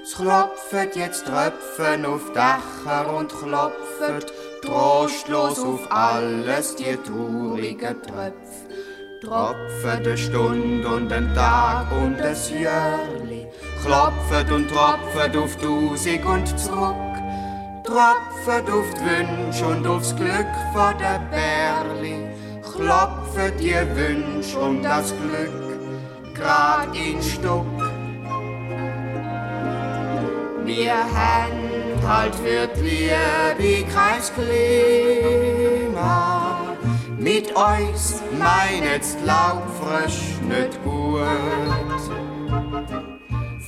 Es 0.02 0.16
klopft 0.16 0.96
jetzt 0.96 1.24
Tröpfen 1.24 2.04
auf 2.04 2.30
Dächer 2.34 3.10
und 3.14 3.32
klopft 3.32 4.34
trostlos 4.60 5.60
auf 5.60 5.80
alles 5.88 6.76
die 6.76 6.94
traurigen 6.96 8.02
Tröpfe. 8.02 9.22
Tropfen 9.22 9.90
eine 9.90 10.18
Stunde 10.18 10.87
und 10.87 11.10
ein 11.10 11.34
Tag 11.34 11.90
und 11.90 12.20
ein 12.20 12.37
Jörli. 12.50 13.46
Klopft 13.82 14.52
und 14.52 14.68
tropft 14.68 15.37
auf 15.38 15.56
Tausend 15.56 16.26
und 16.26 16.58
zurück. 16.58 17.13
Tropft 17.85 18.70
auf 18.70 18.87
die 18.94 19.05
Wünsche 19.05 19.66
und 19.66 19.87
aufs 19.87 20.16
Glück 20.16 20.47
von 20.73 20.97
der 20.99 21.20
Bärli. 21.31 22.16
Klopft 22.62 23.61
die 23.61 23.75
Wünsche 23.94 24.59
und 24.59 24.83
das 24.83 25.12
Glück 25.12 26.35
grad 26.35 26.97
in 26.97 27.23
Stuck. 27.23 27.66
Wir 30.64 30.94
haben 30.94 32.09
halt 32.09 32.35
für 32.35 32.66
die 32.68 33.11
Liebe 33.59 33.87
kein. 33.92 34.14
Mit 37.18 37.53
uns 37.55 38.23
meinet's 38.38 39.16
Laubfrisch 39.25 40.38
nicht 40.49 40.83
gut. 40.85 41.23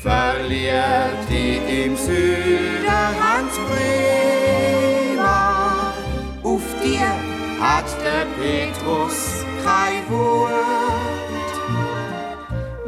Verliebte 0.03 1.35
im 1.69 1.97
Süden 1.97 2.87
Hans 3.21 3.55
Prima. 3.69 5.35
Auf 6.43 6.63
dir 6.83 7.11
hat 7.61 7.87
der 8.05 8.27
Petrus 8.39 9.45
kein 9.65 10.03
Wort. 10.11 10.53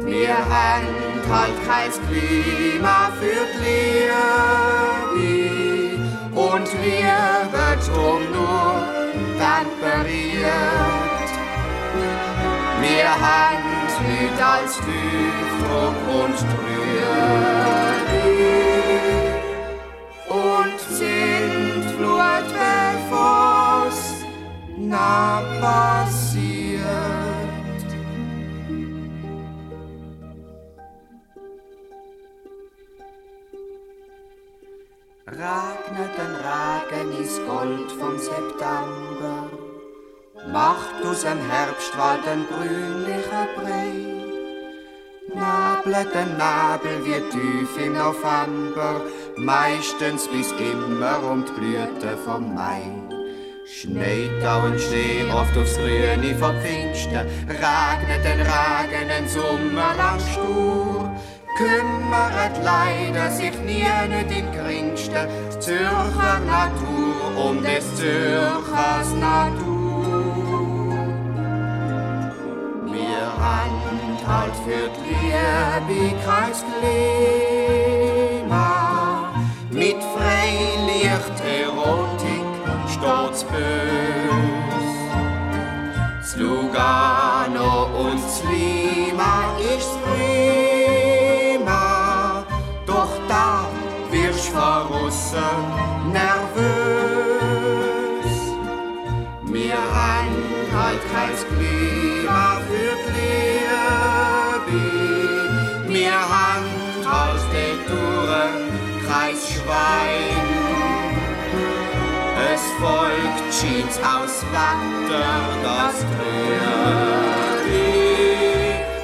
Wir 0.05 0.37
haben 0.37 0.87
halt 1.29 1.57
kein 1.67 1.91
Klima 2.07 3.11
für 3.19 3.45
die 3.53 4.09
Liebe. 5.15 5.49
Und 6.35 6.67
wir 6.83 7.19
wird 7.51 7.81
drum 7.87 8.23
nur 8.31 8.71
temperiert. 9.37 11.29
Wir 12.81 13.09
haben 13.09 13.79
nicht 14.07 14.39
als 14.41 14.71
Tiefdruck 14.77 15.58
Regnet 35.31 36.19
ein 36.19 36.35
Regen 36.35 37.17
ins 37.17 37.37
Gold 37.45 37.91
vom 37.93 38.17
September, 38.17 39.49
macht 40.51 41.05
aus 41.05 41.21
dem 41.21 41.39
Herbstwald 41.49 42.27
ein 42.27 42.45
grünlicher 42.47 43.47
Brei. 43.55 44.18
Nabelt 45.35 46.15
ein 46.15 46.37
Nabel 46.37 47.05
wie 47.05 47.21
tief 47.29 47.85
im 47.85 47.93
November, 47.93 49.01
meistens 49.37 50.27
bis 50.27 50.51
immer 50.53 51.21
um 51.23 51.45
die 51.45 51.51
Blüte 51.51 52.17
vom 52.25 52.55
Mai. 52.55 52.81
Schneit 53.65 54.43
auch 54.43 54.63
ein 54.63 54.79
Schnee 54.79 55.25
oft 55.31 55.55
aufs 55.55 55.75
Grüne 55.77 56.35
vom 56.39 56.55
Pfingsten, 56.61 57.27
regnet 57.47 58.25
ein 58.25 58.41
Regen 58.41 59.11
ein 59.11 59.27
Sommer 59.27 59.93
lang 59.97 60.19
stur. 60.19 61.11
Kümmert 61.57 62.63
leider 62.63 63.29
sich 63.29 63.57
nie 63.59 63.85
nicht 64.09 64.39
im 64.39 64.51
geringsten 64.51 65.27
Zürcher 65.59 66.39
Natur 66.47 67.49
um 67.49 67.61
des 67.61 67.95
Zürchers 67.95 69.13
Natur. 69.13 69.78
Halt 74.29 74.55
für 74.57 74.89
die 75.01 75.09
Liebe 75.89 76.15
kein 76.25 76.53
Klima. 78.39 78.67
Mit 79.71 79.97
Freilicht, 80.13 81.37
Erotik, 81.43 82.49
Sturz 82.87 83.43
bös. 83.43 84.89
Das 86.21 86.31
Lugano 86.35 87.73
und 87.97 88.23
Lima 88.51 89.58
Schwein. 109.69 111.13
Es 112.51 112.63
folgt 112.79 113.39
Cheats 113.53 113.97
aus 113.99 114.43
Watter, 114.51 115.41
das 115.61 115.95
Trüri 115.99 116.79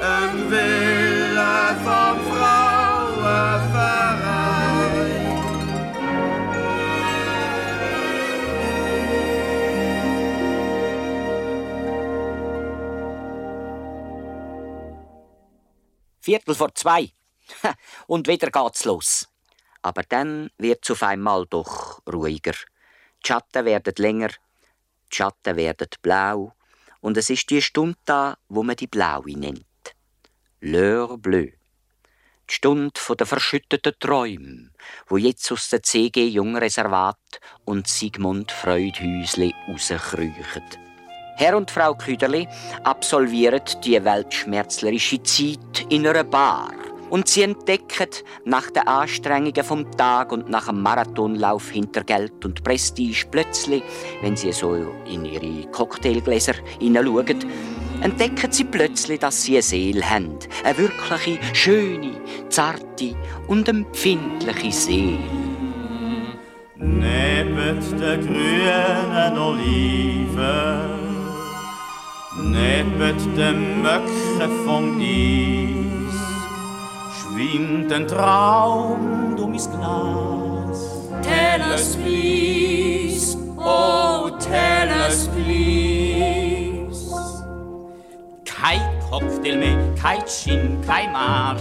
im 0.02 0.50
Wille 0.50 1.56
vom 1.84 2.18
Frauenverein. 2.32 2.86
Viertel 16.20 16.56
vor 16.56 16.74
zwei. 16.74 17.12
Und 18.08 18.28
wieder 18.28 18.50
geht's 18.50 18.86
los. 18.86 19.28
Aber 19.86 20.02
dann 20.02 20.50
wird's 20.58 20.90
auf 20.90 21.04
einmal 21.04 21.46
doch 21.46 22.02
ruhiger. 22.12 22.54
Die 22.54 23.28
Schatten 23.28 23.66
werden 23.66 23.94
länger, 24.00 24.30
die 24.30 25.16
Schatten 25.16 25.56
werden 25.58 25.90
blau. 26.02 26.54
Und 27.02 27.18
es 27.18 27.30
ist 27.30 27.52
die 27.52 27.62
Stunde 27.62 28.00
da, 28.04 28.36
wo 28.50 28.64
man 28.64 28.78
die 28.78 28.88
blaue 28.88 29.38
nennt. 29.38 29.64
L'heure 30.60 31.20
bleue. 31.20 31.54
Die 32.50 32.54
Stunde 32.56 33.00
der 33.16 33.28
verschütteten 33.28 33.94
Träume, 34.00 34.72
wo 35.06 35.18
jetzt 35.18 35.52
aus 35.52 35.70
der 35.70 35.84
CG 35.84 36.30
Jungreservat 36.30 37.40
und 37.66 37.88
Sigmund 37.88 38.52
Freudhäusli 38.52 39.54
rauskriechen. 39.70 40.64
Herr 41.38 41.56
und 41.56 41.70
Frau 41.70 41.94
Küderli 41.94 42.48
absolvieren 42.84 43.62
die 43.84 44.04
weltschmerzlerische 44.04 45.22
Zeit 45.22 45.86
in 45.90 46.08
einer 46.08 46.24
Bar 46.24 46.85
und 47.16 47.30
sie 47.30 47.44
entdecken 47.44 48.10
nach 48.44 48.70
den 48.72 48.86
Anstrengungen 48.90 49.64
vom 49.64 49.90
Tag 49.92 50.34
und 50.34 50.50
nach 50.50 50.66
dem 50.68 50.82
Marathonlauf 50.82 51.70
hinter 51.70 52.04
Geld 52.04 52.44
und 52.44 52.62
Prestige 52.62 53.26
plötzlich, 53.32 53.84
wenn 54.22 54.36
sie 54.36 54.52
so 54.52 54.76
in 55.10 55.24
ihre 55.24 55.66
Cocktailgläser 55.72 56.56
hineinschauen, 56.78 57.46
entdecken 58.02 58.52
sie 58.52 58.66
plötzlich, 58.66 59.22
dass 59.22 59.44
sie 59.44 59.54
eine 59.54 59.62
Seele 59.62 60.10
haben. 60.10 60.38
Eine 60.66 60.78
wirkliche, 60.78 61.40
schöne, 61.54 62.20
zarte 62.50 63.16
und 63.48 63.70
empfindliche 63.70 64.74
Seele. 64.74 65.20
Neben 66.76 67.80
der 67.98 68.18
grünen 68.18 69.38
Olive, 69.38 70.90
neben 72.44 73.36
dem 73.38 73.82
Möcke 73.82 74.50
vom 74.66 75.00
Eis, 75.00 75.75
schwimmt 77.36 77.92
ein 77.92 78.08
Traum 78.08 79.36
um 79.38 79.54
ins 79.54 79.70
Glas. 79.70 81.10
Tell 81.22 81.62
us 81.74 81.96
please, 81.98 83.38
oh 83.58 84.30
tell 84.40 84.90
us 84.90 85.28
please. 85.28 87.12
Kein 88.46 88.82
Cocktail 89.10 89.58
mehr, 89.58 89.78
kein 90.02 90.26
Gin, 90.26 90.80
kein 90.86 91.12
Mar, 91.12 91.58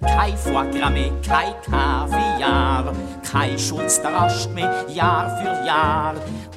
kein 0.00 0.36
Foie 0.36 0.70
Gras 0.70 0.90
mehr, 0.90 1.10
kein 1.26 1.54
Kaviar, 1.62 2.92
kein 3.30 3.58
Schutz 3.58 4.00
der 4.00 4.14
Rast 4.14 4.52
mehr, 4.54 4.84
Jahr 4.88 5.36
für 5.38 5.66
Jahr. 5.66 6.14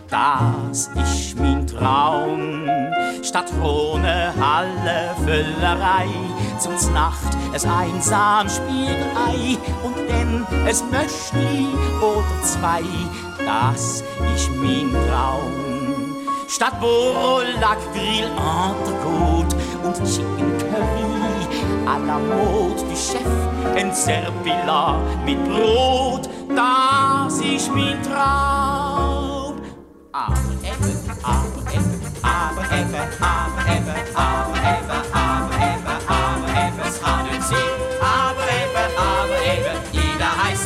Das 0.10 0.90
ist 0.96 1.40
mein 1.40 1.68
Traum. 1.68 2.68
Statt 3.22 3.52
ohne 3.62 4.34
Halle 4.40 5.16
Füllerei, 5.24 6.08
zum 6.58 6.74
Nacht 6.94 7.38
es 7.54 7.66
einsam 7.66 8.50
Spiegelei 8.50 9.58
und 9.84 9.96
dann 10.10 10.48
es 10.68 10.84
Möschli 10.84 11.68
oder 12.02 12.44
zwei. 12.44 12.82
Das 13.46 14.04
ist 14.36 14.50
mein 14.56 14.92
Traum. 14.92 16.16
Statt 16.48 16.80
Bourlac, 16.80 17.78
Grill, 17.94 18.26
Entrecote 18.26 19.56
und 19.84 19.96
Chicken 20.06 20.58
Curry 20.58 21.20
à 21.86 21.98
la 22.00 22.18
mode 22.18 22.84
du 22.84 22.96
Chef, 22.96 23.76
ein 23.76 23.94
Serpillat 23.94 25.00
mit 25.26 25.44
Brot, 25.46 26.30
das 26.56 27.40
ist 27.40 27.72
mein 27.74 28.02
Traum. 28.04 29.09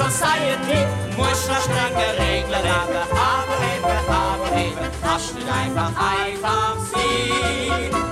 Society 0.03 0.85
muss 1.15 1.47
noch 1.47 1.61
strenge 1.61 2.07
Regeln 2.19 2.67
haben. 2.67 2.95
Aber 3.11 3.57
eben, 3.73 4.09
aber 4.09 4.57
eben, 4.57 4.91
kannst 5.01 5.35
nicht 5.35 5.47
einfach 5.47 5.91
einfach 5.95 6.77
sein. 6.91 8.02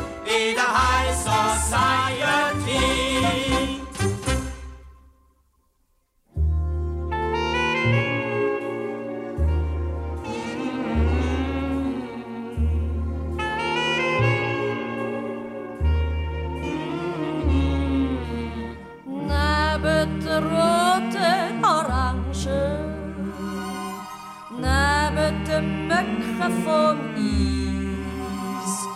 Möcke 26.41 26.53
vom 26.63 26.97
Eis, 27.17 28.87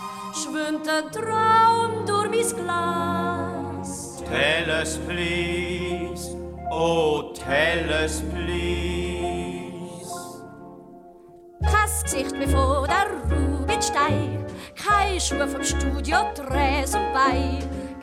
schwimmt 0.42 0.88
ein 0.88 1.12
Traum 1.12 2.04
durch 2.04 2.28
mein 2.28 2.64
Glas. 2.64 4.22
Tell 4.28 4.68
us 4.68 4.98
please, 5.06 6.36
oh 6.72 7.32
tell 7.34 7.88
us 8.02 8.20
please. 8.32 10.10
Kein 11.62 12.02
Gesicht 12.02 12.36
mehr 12.36 12.48
vor 12.48 12.88
der 12.88 13.06
Rubinstein, 13.30 14.44
kein 14.74 15.20
Schuh 15.20 15.46
vom 15.46 15.62
Studio 15.62 16.16
Träsen 16.34 17.00
bei, 17.14 17.60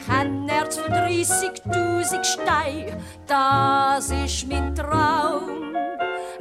kein 0.08 0.48
Herz 0.48 0.78
für 0.78 0.90
30.000 0.90 2.24
Steine, 2.24 2.98
das 3.28 4.10
ist 4.10 4.48
mein 4.48 4.74
Traum. 4.74 5.63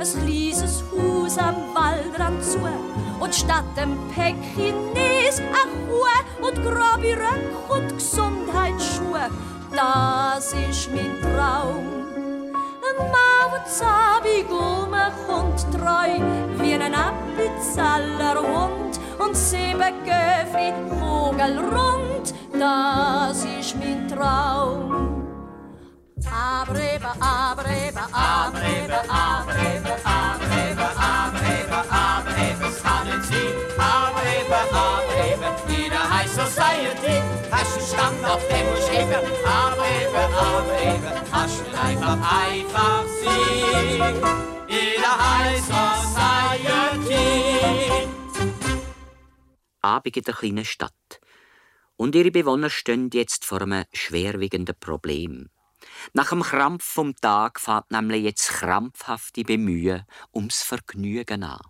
Ein 0.02 0.08
kleines 0.08 0.82
Haus 0.90 1.38
am 1.38 1.54
Waldrand 1.74 2.42
zu 2.42 2.58
und 3.20 3.32
statt 3.32 3.62
dem 3.76 3.96
Pekines 4.12 5.38
a 5.38 5.62
Kuh 5.86 6.44
und 6.44 6.56
grobe 6.56 7.16
Röck 7.16 7.70
und 7.70 7.88
Gesundheitsschuhe, 7.96 9.30
das 9.70 10.54
ist 10.54 10.90
mein 10.90 11.20
Traum. 11.20 11.86
Ein 12.52 12.96
Mann, 12.98 13.52
der 13.52 13.64
zabig 13.66 14.48
kommt 14.48 15.60
treu, 15.70 16.18
wie 16.58 16.74
ein 16.74 16.94
Appenzeller 16.96 18.40
Hund 18.40 18.98
und 19.24 19.36
sieben 19.36 19.94
Göfri 20.04 20.72
kugelrund, 20.98 22.34
das 22.58 23.44
ist 23.44 23.76
mein 23.76 24.08
Traum. 24.08 25.21
Aber 26.30 26.78
eben, 32.40 32.68
es 32.68 32.82
kann 32.82 33.06
nicht 33.06 33.24
sein. 33.24 33.52
Aber 33.78 34.22
eben, 34.22 34.62
aber 34.72 35.16
eben, 35.26 35.52
in 35.68 35.90
der 35.90 36.04
High 36.10 36.30
Society 36.30 37.22
einen 37.50 37.80
Stand, 37.80 38.24
auf 38.24 38.42
dem 38.48 38.66
eben, 40.82 41.12
kannst 41.30 41.60
du 41.60 41.64
nicht 41.64 41.78
einfach, 41.78 42.18
einfach 42.42 43.04
sein. 43.24 44.14
In 44.68 45.00
der 45.00 45.16
High 45.18 45.60
Society. 45.60 46.22
Abend 49.80 50.16
in 50.16 50.22
der 50.22 50.34
kleinen 50.34 50.64
Stadt. 50.64 50.92
Und 51.96 52.14
ihre 52.14 52.30
Bewohner 52.30 52.70
stehen 52.70 53.10
jetzt 53.12 53.44
vor 53.44 53.62
einem 53.62 53.84
schwerwiegenden 53.92 54.76
Problem. 54.78 55.50
Nach 56.12 56.30
dem 56.30 56.42
Krampf 56.42 56.84
vom 56.84 57.14
Tag 57.16 57.60
fährt 57.60 57.90
nämlich 57.90 58.24
jetzt 58.24 58.48
krampfhafte 58.48 59.44
Bemühen 59.44 60.04
ums 60.32 60.62
Vergnügen 60.62 61.44
an. 61.44 61.60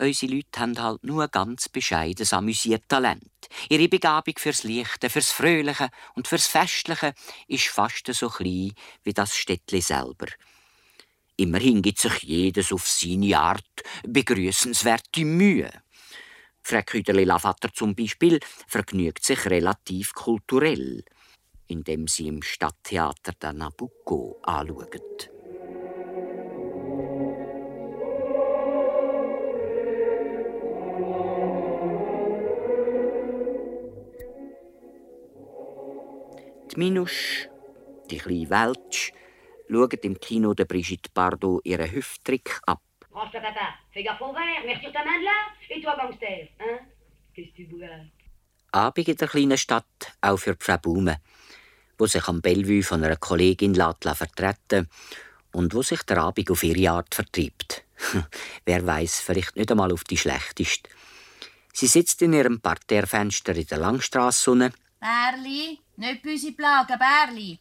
Unsere 0.00 0.32
Leute 0.32 0.60
haben 0.60 0.80
halt 0.80 1.02
nur 1.02 1.26
ganz 1.26 1.68
bescheidenes 1.68 2.32
Amüsiertalent. 2.32 3.48
Ihre 3.68 3.88
Begabung 3.88 4.34
fürs 4.38 4.62
Lichte, 4.62 5.10
fürs 5.10 5.32
Fröhliche 5.32 5.90
und 6.14 6.28
fürs 6.28 6.46
Festliche 6.46 7.14
ist 7.48 7.66
fast 7.66 8.06
so 8.06 8.28
klein 8.28 8.72
wie 9.02 9.12
das 9.12 9.36
Städtli 9.36 9.80
selber. 9.80 10.26
Immerhin 11.36 11.82
gibt 11.82 11.98
sich 11.98 12.22
jedes 12.22 12.72
auf 12.72 12.86
seine 12.86 13.38
Art 13.38 13.82
begrüßenswerte 14.06 15.24
Mühe. 15.24 15.70
Frau 16.62 16.82
Küderli-Lavater 16.82 17.72
zum 17.72 17.94
Beispiel 17.96 18.38
vergnügt 18.66 19.24
sich 19.24 19.46
relativ 19.46 20.12
kulturell, 20.12 21.04
indem 21.68 22.08
sie 22.08 22.28
im 22.28 22.42
Stadttheater 22.42 23.32
der 23.40 23.52
Nabucco 23.52 24.38
anschaut. 24.42 25.30
Die 36.70 36.76
Minusch, 36.76 37.48
die 38.10 38.18
kleine 38.18 38.50
Welsch, 38.50 39.12
schaut 39.70 40.04
im 40.04 40.18
Kino 40.18 40.54
der 40.54 40.64
Brigitte 40.64 41.10
Bardot 41.14 41.64
ihren 41.64 41.90
Hüfttrick 41.90 42.60
ab. 42.66 42.82
Branche-toi, 43.10 43.40
papa. 43.40 43.74
Fais 43.92 44.04
gaffe 44.04 44.22
au 44.22 44.32
verre. 44.32 44.64
Mais 44.64 44.74
retire 44.74 44.92
ta 44.92 45.04
main 45.04 45.18
de 45.18 45.24
là. 45.24 45.38
Et 45.70 45.80
toi, 45.82 45.96
gangster, 45.96 46.50
hein 46.60 46.78
Qu'est-ce 47.34 47.50
que 47.50 47.56
tu 47.56 47.64
bois 47.64 47.88
Abend 48.72 49.08
in 49.08 49.16
der 49.16 49.28
kleinen 49.28 49.56
Stadt, 49.56 50.12
auch 50.20 50.38
für 50.38 50.56
Frau 50.58 50.76
Baume, 50.78 51.16
wo 51.98 52.06
sich 52.06 52.26
am 52.28 52.40
Bellevue 52.40 52.82
von 52.82 53.04
einer 53.04 53.16
Kollegin 53.16 53.74
lässt 53.74 54.04
vertreten 54.04 54.88
und 55.52 55.74
wo 55.74 55.82
sich 55.82 56.02
der 56.04 56.18
Abend 56.18 56.50
auf 56.50 56.62
ihre 56.62 56.90
Art 56.92 57.14
vertreibt. 57.14 57.84
Wer 58.64 58.86
weiß, 58.86 59.20
vielleicht 59.20 59.56
nicht 59.56 59.70
einmal 59.70 59.92
auf 59.92 60.04
die 60.04 60.16
schlechteste. 60.16 60.88
Sie 61.72 61.86
sitzt 61.86 62.22
in 62.22 62.32
ihrem 62.32 62.60
Parterrefenster 62.60 63.54
in 63.54 63.66
der 63.66 63.78
Langstrasse 63.78 64.72
Bärli, 65.00 65.78
nicht 65.96 66.22
böse 66.22 66.52
plagen, 66.52 66.98
Bärli. 66.98 67.58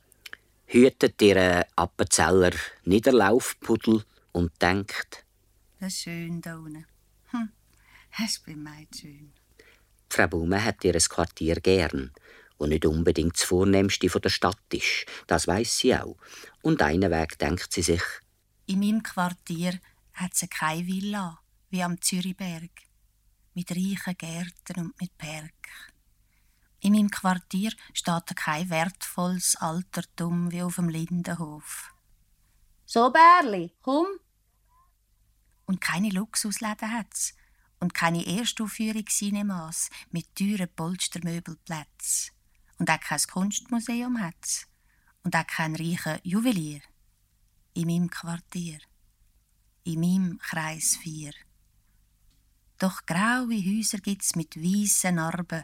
Hütet 0.66 1.22
ihr 1.22 1.66
Appenzeller 1.76 2.52
Niederlaufpudel 2.84 4.04
und 4.32 4.62
denkt, 4.62 5.24
Das 5.80 5.94
ist 5.94 6.02
schön 6.02 6.42
da 6.42 6.58
unten. 6.58 6.86
Hm, 7.32 7.50
es 8.24 8.40
bin 8.40 8.64
meid 8.64 8.88
schön. 9.00 9.32
Frau 10.10 10.28
Baume 10.28 10.64
hat 10.64 10.84
ihr 10.84 10.94
Quartier 10.94 11.56
gern, 11.56 12.12
wo 12.58 12.66
nicht 12.66 12.86
unbedingt 12.86 13.36
das 13.36 13.44
vornehmste 13.44 14.10
von 14.10 14.22
der 14.22 14.30
Stadt 14.30 14.74
ist. 14.74 15.06
Das 15.28 15.48
weiß 15.48 15.78
sie 15.78 15.96
auch. 15.96 16.18
Und 16.62 16.82
einen 16.82 17.12
Weg 17.12 17.38
denkt 17.40 17.72
sie 17.72 17.82
sich, 17.82 18.04
In 18.66 18.80
meinem 18.80 19.04
Quartier 19.04 19.80
hat 20.14 20.34
es 20.34 20.50
keine 20.50 20.86
Villa, 20.86 21.40
wie 21.70 21.84
am 21.84 22.02
Zürichberg, 22.02 22.72
mit 23.54 23.72
reichen 23.72 24.18
Gärten 24.18 24.80
und 24.80 25.02
mit 25.02 25.18
Berg. 25.18 25.54
In 26.80 26.94
meinem 26.94 27.10
Quartier 27.10 27.72
steht 27.94 28.36
kein 28.36 28.70
wertvolles 28.70 29.56
Altertum 29.56 30.52
wie 30.52 30.62
auf 30.62 30.76
dem 30.76 30.90
Lindenhof. 30.90 31.94
So, 32.86 33.12
Bärli, 33.12 33.74
komm. 33.82 34.08
Und 35.66 35.82
keine 35.82 36.10
Luxusläden 36.10 36.94
hat's 36.94 37.34
und 37.80 37.94
keine 37.94 38.26
Erstaufführung 38.26 39.06
Cinemas 39.08 39.90
mit 40.12 40.34
teuren 40.36 40.70
Polstermöbelplätzen. 40.76 42.37
Und 42.78 42.90
auch 42.90 43.00
kein 43.00 43.20
Kunstmuseum 43.20 44.20
hat's 44.22 44.68
und 45.24 45.36
auch 45.36 45.48
kein 45.48 45.76
reicher 45.76 46.20
Juwelier. 46.24 46.82
In 47.74 47.88
meinem 47.88 48.10
Quartier. 48.10 48.80
In 49.84 50.00
meinem 50.00 50.40
Kreis 50.40 50.98
4. 50.98 51.32
Doch 52.80 53.06
graue 53.06 53.56
Häuser 53.56 53.98
gibt's 53.98 54.36
mit 54.36 54.56
weißen 54.56 55.16
Narben 55.16 55.64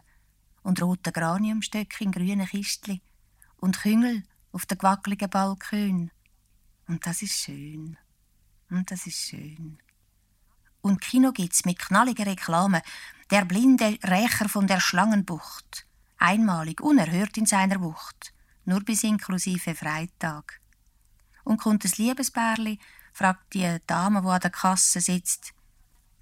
und 0.63 0.81
roten 0.81 1.13
Graniumstöcken 1.13 2.07
in 2.07 2.11
grünen 2.11 2.47
Kistli 2.47 3.01
und 3.57 3.79
Küngel 3.79 4.23
auf 4.51 4.65
den 4.65 4.77
gewackeligen 4.77 5.29
Balkön. 5.29 6.11
Und 6.87 7.05
das 7.05 7.21
ist 7.21 7.33
schön. 7.33 7.97
Und 8.69 8.89
das 8.89 9.05
ist 9.05 9.17
schön. 9.17 9.77
Und 10.81 11.01
Kino 11.01 11.31
gibt's 11.31 11.65
mit 11.65 11.79
knalligen 11.79 12.27
Reklamen. 12.27 12.81
Der 13.29 13.45
blinde 13.45 13.97
Rächer 14.03 14.49
von 14.49 14.67
der 14.67 14.79
Schlangenbucht. 14.79 15.87
Einmalig, 16.23 16.79
unerhört 16.79 17.37
in 17.37 17.45
seiner 17.45 17.81
Wucht. 17.81 18.33
Nur 18.63 18.79
bis 18.79 19.03
inklusive 19.03 19.75
Freitag. 19.75 20.61
Und 21.43 21.57
kommt 21.57 21.83
das 21.83 21.97
Liebesbärli, 21.97 22.79
fragt 23.11 23.53
die 23.53 23.77
Dame, 23.85 24.21
die 24.21 24.27
an 24.29 24.39
der 24.39 24.49
Kasse 24.49 25.01
sitzt. 25.01 25.53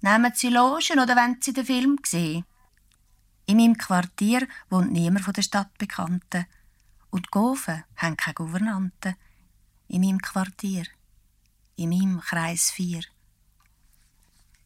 Nehmen 0.00 0.32
Sie 0.34 0.48
Logen 0.48 0.98
oder 0.98 1.14
wollen 1.14 1.36
Sie 1.40 1.52
den 1.52 1.64
Film 1.64 1.98
sehen? 2.04 2.44
In 3.46 3.58
meinem 3.58 3.78
Quartier 3.78 4.48
wohnt 4.70 4.90
niemand 4.90 5.24
von 5.24 5.34
der 5.34 5.42
Stadtbekannten. 5.42 6.46
Und 7.10 7.26
die 7.26 7.30
Gofen 7.30 7.84
haben 7.96 8.16
keine 8.16 8.34
Gouvernanten. 8.34 9.14
In 9.86 10.00
meinem 10.00 10.20
Quartier. 10.20 10.84
In 11.76 11.90
meinem 11.90 12.20
Kreis 12.20 12.72
4. 12.72 13.02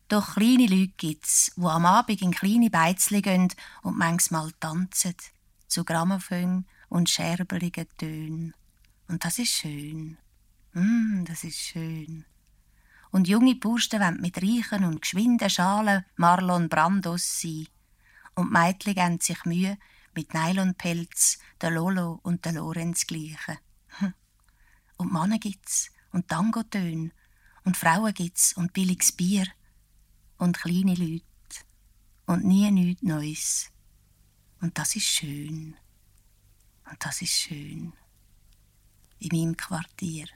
Doch 0.08 0.34
kleine 0.34 0.66
Leute 0.66 0.92
gibt's, 0.96 1.52
die 1.56 1.64
am 1.64 1.84
Abend 1.84 2.22
in 2.22 2.30
kleine 2.30 2.70
Beizli 2.70 3.22
gehen 3.22 3.48
und 3.82 3.98
manchmal 3.98 4.52
tanzen. 4.60 5.16
Zu 5.66 5.84
Grammophon 5.84 6.64
und 6.88 7.10
scherbeligen 7.10 7.88
Tönen. 7.98 8.54
Und 9.08 9.24
das 9.24 9.40
ist 9.40 9.50
schön. 9.50 10.16
Mm, 10.74 11.24
das 11.24 11.42
ist 11.42 11.58
schön. 11.58 12.24
Und 13.10 13.26
junge 13.26 13.56
Bursten 13.56 14.00
wollen 14.00 14.20
mit 14.20 14.40
reichen 14.40 14.84
und 14.84 15.02
geschwinden 15.02 15.50
Schalen 15.50 16.04
Marlon 16.16 16.68
Brandos 16.68 17.40
sein. 17.40 17.66
Und 18.34 18.52
Mädchen 18.52 18.94
geben 18.94 19.20
sich 19.20 19.44
Mühe 19.44 19.76
mit 20.14 20.34
Nylonpelz, 20.34 21.38
der 21.60 21.70
Lolo 21.70 22.20
und 22.22 22.44
der 22.44 22.52
Lorenz 22.52 23.06
gleichen. 23.06 23.58
Und 24.98 25.12
Männer 25.12 25.38
gibt's 25.38 25.90
und 26.12 26.28
Tangotöne 26.28 27.10
und 27.64 27.76
Frauen 27.76 28.14
gibt's 28.14 28.56
und 28.56 28.72
billiges 28.72 29.12
Bier 29.12 29.44
und 30.38 30.58
kleine 30.58 30.94
Leute 30.94 31.24
und 32.26 32.44
nie 32.44 32.70
nichts 32.70 33.02
Neues. 33.02 33.70
Und 34.60 34.76
das 34.78 34.96
ist 34.96 35.06
schön. 35.06 35.76
Und 36.90 37.04
das 37.04 37.22
ist 37.22 37.32
schön. 37.32 37.92
In 39.18 39.28
meinem 39.32 39.56
Quartier. 39.56 40.26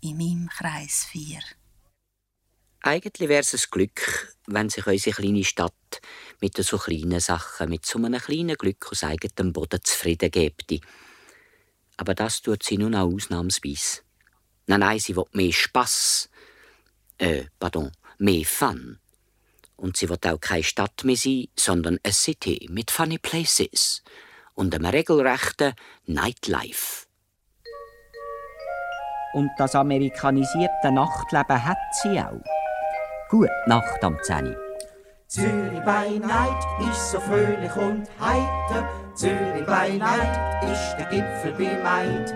In 0.00 0.16
meinem 0.16 0.48
Kreis 0.48 1.06
4. 1.10 1.40
Eigentlich 2.82 3.28
wäre 3.28 3.40
es 3.40 3.52
ein 3.52 3.70
Glück, 3.70 4.36
wenn 4.46 4.68
sich 4.68 4.86
unsere 4.86 5.16
kleine 5.16 5.44
Stadt 5.44 6.00
mit 6.40 6.56
so 6.56 6.78
kleinen 6.78 7.20
Sachen, 7.20 7.68
mit 7.68 7.84
so 7.84 7.98
einem 7.98 8.20
kleinen 8.20 8.56
Glück 8.56 8.86
aus 8.90 9.02
eigenem 9.02 9.52
Boden 9.52 9.80
zufrieden 9.82 10.30
gäbe. 10.30 10.80
Aber 11.96 12.14
das 12.14 12.42
tut 12.42 12.62
sie 12.62 12.78
nun 12.78 12.94
auch 12.94 13.12
ausnahmsweise. 13.12 14.02
Nein, 14.66 14.80
nein, 14.80 14.98
sie 14.98 15.16
will 15.16 15.24
mehr 15.32 15.52
Spass. 15.52 16.28
Äh, 17.18 17.46
pardon, 17.58 17.90
mehr 18.18 18.44
Fun. 18.44 18.98
Und 19.76 19.96
sie 19.96 20.08
will 20.08 20.18
auch 20.26 20.40
keine 20.40 20.62
Stadt 20.62 21.04
mehr 21.04 21.16
sein, 21.16 21.48
sondern 21.56 21.98
eine 22.02 22.12
City 22.12 22.66
mit 22.70 22.90
funny 22.90 23.18
places 23.18 24.02
und 24.54 24.74
einem 24.74 24.86
regelrechten 24.86 25.74
Nightlife. 26.06 27.06
Und 29.34 29.50
das 29.58 29.74
amerikanisierte 29.74 30.90
Nachtleben 30.90 31.64
hat 31.64 31.76
sie 32.02 32.18
auch. 32.18 32.40
Gute 33.28 33.50
Nacht 33.66 34.02
am 34.02 34.16
10. 34.22 34.56
Zürich 35.28 35.80
by 35.84 36.18
Night 36.20 36.88
ist 36.88 37.10
so 37.10 37.20
fröhlich 37.20 37.74
und 37.76 38.08
heiter. 38.20 38.88
Zürich 39.14 39.66
by 39.66 39.98
Night 39.98 40.62
ist 40.70 40.96
der 40.98 41.06
Gipfel 41.10 41.52
bei 41.58 41.82
Maid. 41.82 42.32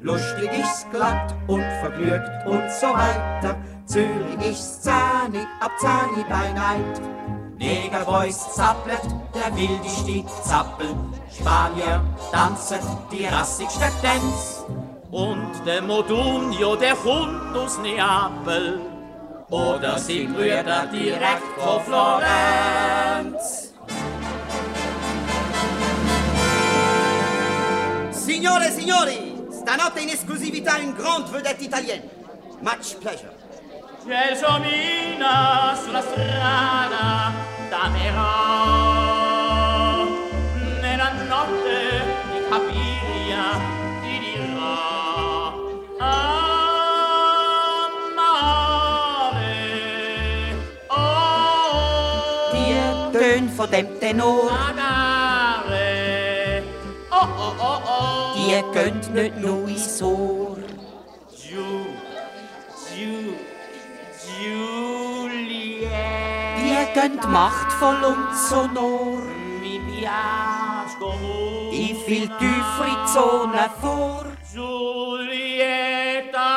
Lustig 0.00 0.50
ist's 0.52 0.84
glatt 0.90 1.34
und 1.46 1.62
vergnügt 1.80 2.46
und 2.46 2.70
so 2.72 2.88
weiter. 2.88 3.56
Zürich 3.86 4.50
ist 4.50 4.82
zähnig 4.82 5.46
ab 5.60 5.72
Zähni 5.78 6.24
by 6.24 6.52
Night. 6.54 7.00
Negerboys 7.58 8.54
zappelt, 8.54 9.02
der 9.34 9.54
wildeste 9.54 10.24
Zappel. 10.42 10.94
Spanier 11.30 12.02
tanzen 12.32 12.78
die 13.12 13.26
rassigste 13.26 13.90
Tanz. 14.02 14.64
Und 15.10 15.52
der 15.66 15.82
Modunio, 15.82 16.76
der 16.76 16.94
kommt 16.96 17.56
aus 17.56 17.78
Neapel. 17.78 18.80
Oder 19.50 19.98
sie 19.98 20.26
Brüder 20.26 20.86
direkt 20.86 21.52
von 21.58 21.82
Florenz. 21.84 23.74
Signore 28.10 28.70
signori, 28.72 29.34
stanotte 29.52 30.00
in 30.00 30.08
esclusività 30.08 30.78
in 30.78 30.94
grande 30.94 31.30
vedette 31.30 31.64
italienne. 31.64 32.10
Much 32.62 32.98
pleasure. 32.98 33.43
Gelsomina 34.06 35.74
sulla 35.82 36.02
strada 36.02 37.32
damerò 37.70 38.22
nella 40.82 41.10
notte 41.26 42.02
di 42.30 42.38
Capiria 42.50 43.44
ti 44.02 44.18
dirò 44.18 45.54
amare 48.74 50.54
oh 50.88 52.50
Die 52.52 52.76
Töne 53.12 53.48
von 53.48 53.70
dem 53.70 53.86
Tenor, 54.00 54.50
amare 54.52 56.62
oh 57.08 57.28
oh 57.38 57.54
oh 57.58 57.80
oh. 57.86 58.34
Die 58.36 58.62
gehen 58.74 59.00
nicht 59.14 59.36
nur 59.40 59.66
ins 59.66 59.96
Juliet. 64.44 65.88
Die 66.58 66.84
gehen 66.94 67.16
machtvoll 67.30 68.00
und 68.04 68.36
sonor. 68.48 69.22
Mi 69.60 69.80
piace 69.80 70.94
comunque. 70.98 71.76
In 71.76 71.96
viel 72.06 72.26
tiefere 72.38 73.06
Zonen 73.12 73.70
vor. 73.80 74.24
Julieta 74.54 76.50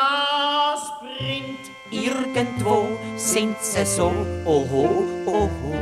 springt. 0.76 1.64
Irgendwo 1.90 2.86
sind 3.16 3.56
sie 3.60 3.84
so, 3.84 4.12
oho, 4.44 5.04
oho. 5.26 5.74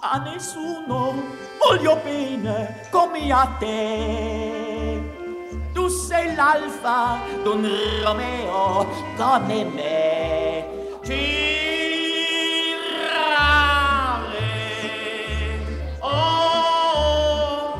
A 0.00 0.18
nessuno 0.18 1.14
voglio 1.58 1.96
bene 2.04 2.88
come 2.90 3.32
a 3.32 3.46
te. 3.58 4.95
Tu 5.76 5.90
sei 5.90 6.34
l'alfa 6.34 7.18
d'un 7.44 7.62
Romeo 8.02 8.86
come 9.18 9.64
me. 9.74 10.64
Girare. 11.04 11.26
Oh, 16.00 17.74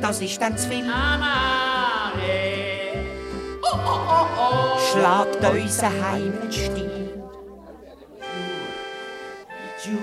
das 0.00 0.20
ist 0.20 0.42
dann 0.42 0.58
zu 0.58 0.68
viel. 0.68 0.84
amare. 0.90 2.40
Oh, 3.62 3.78
oh, 3.86 4.00
oh, 4.16 4.26
oh. 4.36 4.78
Schlagt 4.90 5.42
unser 5.48 5.92
Heimatstil. 6.02 7.12
Giù, 9.80 10.00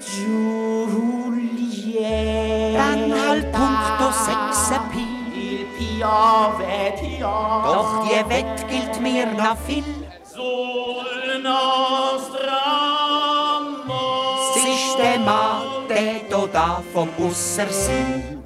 Juliet. 0.00 1.10
quel 3.30 3.44
puncto 3.50 4.10
sexe 4.12 4.80
pi. 4.90 5.09
Il 6.00 6.06
piove, 6.06 6.92
piove. 6.98 7.74
Doch 7.74 8.08
die 8.08 8.30
Wett 8.30 8.68
gilt 8.70 9.00
mir 9.02 9.26
noch 9.26 9.58
viel. 9.66 9.84
Sul 10.24 11.42
nostro 11.42 12.56
amor. 13.58 14.54
Systemate 14.54 16.24
da 16.52 16.82
vom 16.94 17.08
Aussersinn. 17.18 18.42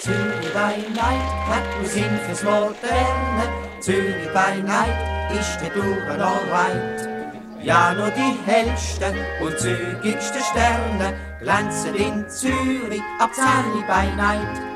Zürich 0.00 0.52
by 0.52 0.76
night 0.94 1.32
hat 1.48 1.66
nur 1.80 1.88
Sinn 1.88 2.20
fürs 2.24 2.44
Moderne. 2.44 3.46
Zürich 3.80 4.32
by 4.32 4.62
night 4.62 5.40
ist 5.40 5.60
der 5.60 5.72
Touren 5.72 6.20
alright. 6.20 7.08
Ja, 7.60 7.94
nur 7.94 8.10
die 8.10 8.38
hellsten 8.46 9.16
und 9.40 9.58
zügigsten 9.58 10.42
Sterne 10.42 11.14
glänzen 11.40 11.94
in 11.96 12.28
Zürich 12.28 13.02
ab 13.18 13.34
10 13.34 13.44
by 13.88 14.14
night. 14.16 14.73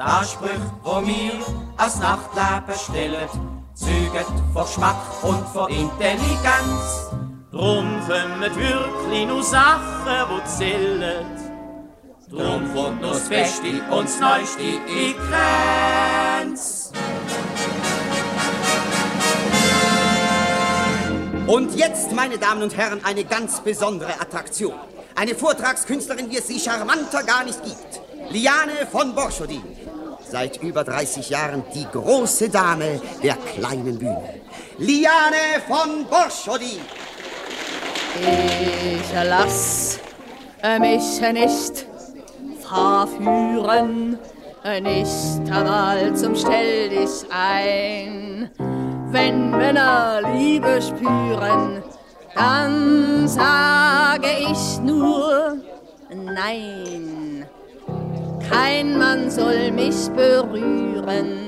Der 0.00 0.24
Spruch, 0.24 0.48
wo 0.82 1.06
wir 1.06 1.32
als 1.76 1.98
Nachtleben 1.98 2.74
stellen, 2.74 3.28
zeuget 3.74 4.26
von 4.54 4.64
Geschmack 4.64 4.96
und 5.22 5.46
von 5.48 5.68
Intelligenz. 5.68 7.10
Drum 7.52 8.00
kommen 8.08 8.40
wirklich 8.40 9.26
nur 9.26 9.42
Sachen, 9.42 10.26
die 10.30 10.44
zählen. 10.48 11.26
Drum 12.30 12.74
kommt 12.74 13.02
nur 13.02 13.10
das 13.10 13.28
Beste 13.28 13.68
und 13.90 14.04
das 14.04 14.20
Neueste 14.20 14.62
in 14.62 15.14
Grenz. 15.28 16.92
Und 21.46 21.76
jetzt, 21.76 22.10
meine 22.12 22.38
Damen 22.38 22.62
und 22.62 22.74
Herren, 22.74 23.04
eine 23.04 23.24
ganz 23.24 23.60
besondere 23.60 24.18
Attraktion. 24.18 24.72
Eine 25.14 25.34
Vortragskünstlerin, 25.34 26.30
wie 26.30 26.38
es 26.38 26.46
sie 26.48 26.58
charmanter 26.58 27.22
gar 27.22 27.44
nicht 27.44 27.62
gibt. 27.62 28.00
Liane 28.30 28.86
von 28.90 29.14
Borchodin. 29.14 29.62
Seit 30.30 30.62
über 30.62 30.84
30 30.84 31.28
Jahren 31.30 31.64
die 31.74 31.86
große 31.90 32.48
Dame 32.48 33.00
der 33.22 33.34
kleinen 33.34 33.98
Bühne. 33.98 34.40
Liane 34.78 35.60
von 35.66 36.06
Borchodin. 36.06 36.80
Ich 38.22 39.12
lass 39.24 39.98
mich 40.78 41.20
nicht 41.32 41.86
verführen, 42.60 44.18
nicht 44.82 45.52
einmal 45.52 46.14
zum 46.14 46.36
Stell 46.36 46.90
dich 46.90 47.24
ein. 47.30 48.50
Wenn 49.10 49.50
Männer 49.50 50.20
Liebe 50.36 50.80
spüren, 50.80 51.82
dann 52.36 53.26
sage 53.26 54.28
ich 54.48 54.80
nur 54.80 55.56
Nein. 56.12 57.39
Kein 58.50 58.98
Mann 58.98 59.30
soll 59.30 59.70
mich 59.70 60.10
berühren, 60.10 61.38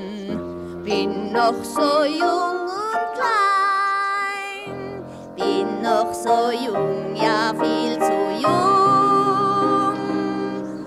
bin 0.85 1.33
noch 1.33 1.61
so 1.61 2.05
jung 2.05 2.61
und 2.63 3.13
klein, 3.13 5.03
bin 5.35 5.81
noch 5.81 6.13
so 6.13 6.49
jung, 6.51 7.13
ja 7.13 7.53
viel 7.59 7.99
zu 7.99 8.13
jung 8.41 9.97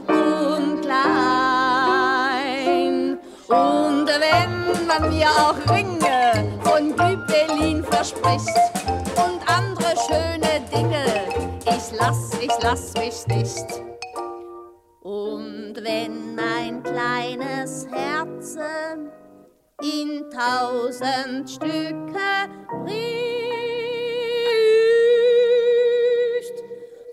und 0.09 0.81
klein. 0.81 2.19
Und 3.49 4.07
wenn 4.09 4.87
man 4.87 5.11
mir 5.11 5.29
auch 5.29 5.59
Ringe 5.71 6.59
von 6.63 6.97
Gübelin 6.97 7.85
verspricht 7.85 8.57
und 9.17 9.47
andere 9.47 9.95
schöne 10.09 10.63
Dinge, 10.75 11.05
ich 11.67 11.93
lass, 11.99 12.31
ich 12.41 12.57
lass 12.63 12.95
mich 12.95 13.27
nicht. 13.27 13.96
Und 15.07 15.75
wenn 15.85 16.35
mein 16.35 16.83
kleines 16.83 17.87
Herzen 17.87 19.13
in 19.81 20.29
tausend 20.33 21.49
Stücke 21.49 22.51
bricht, 22.83 22.97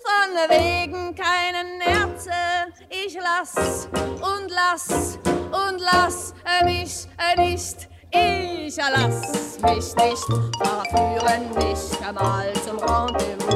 von 0.01 0.33
wegen 0.49 1.13
keinen 1.13 1.77
Nerzen, 1.77 2.73
ich 2.89 3.15
lass 3.21 3.87
und 3.93 4.49
lass 4.49 5.19
und 5.51 5.79
lass 5.79 6.33
mich 6.65 7.07
nicht. 7.37 7.89
Ich 8.09 8.75
lass 8.77 9.59
mich 9.61 9.95
nicht 9.95 10.25
verführen, 10.57 11.51
nicht 11.59 12.07
einmal 12.07 12.51
zum 12.65 12.79
Rendezvous. 12.79 13.52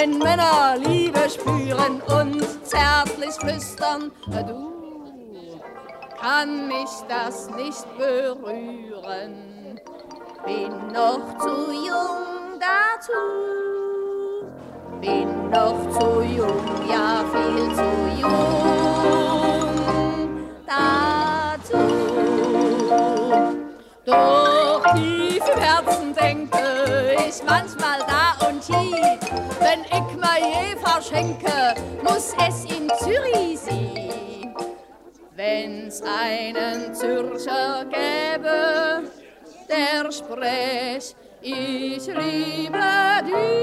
Wenn 0.00 0.16
Männer 0.16 0.78
Liebe 0.78 1.28
spüren 1.28 2.00
und 2.00 2.42
zärtlich 2.66 3.34
flüstern, 3.34 4.10
du 4.30 5.60
kann 6.18 6.68
mich 6.68 6.88
das 7.06 7.50
nicht 7.50 7.84
berühren. 7.98 9.78
Bin 10.46 10.72
noch 10.94 11.20
zu 11.38 11.70
jung 11.70 12.58
dazu, 12.58 13.12
bin 15.02 15.50
noch 15.50 15.90
zu 15.90 16.22
jung, 16.22 16.64
ja 16.88 17.22
viel 17.30 17.74
zu 17.74 17.90
jung 18.22 19.68
dazu. 20.66 21.76
Doch 24.06 24.82
tief 24.94 25.42
im 25.54 25.60
Herzen 25.60 26.14
denke 26.14 27.16
ich 27.28 27.42
manchmal 27.44 27.98
da 28.06 28.10
und 28.10 28.14
hier, 28.14 28.29
wenn 29.70 29.84
ich 29.84 30.16
mir 30.16 30.38
je 30.40 30.76
verschenke, 30.76 31.74
muss 32.02 32.34
es 32.48 32.64
in 32.64 32.90
Zürich 32.98 33.60
sein. 33.60 34.54
Wenn's 35.36 36.02
einen 36.02 36.94
Zürcher 36.94 37.84
gäbe, 37.84 39.04
der 39.68 40.10
sprech, 40.10 41.14
ich 41.40 42.06
liebe 42.06 43.22
dich. 43.24 43.60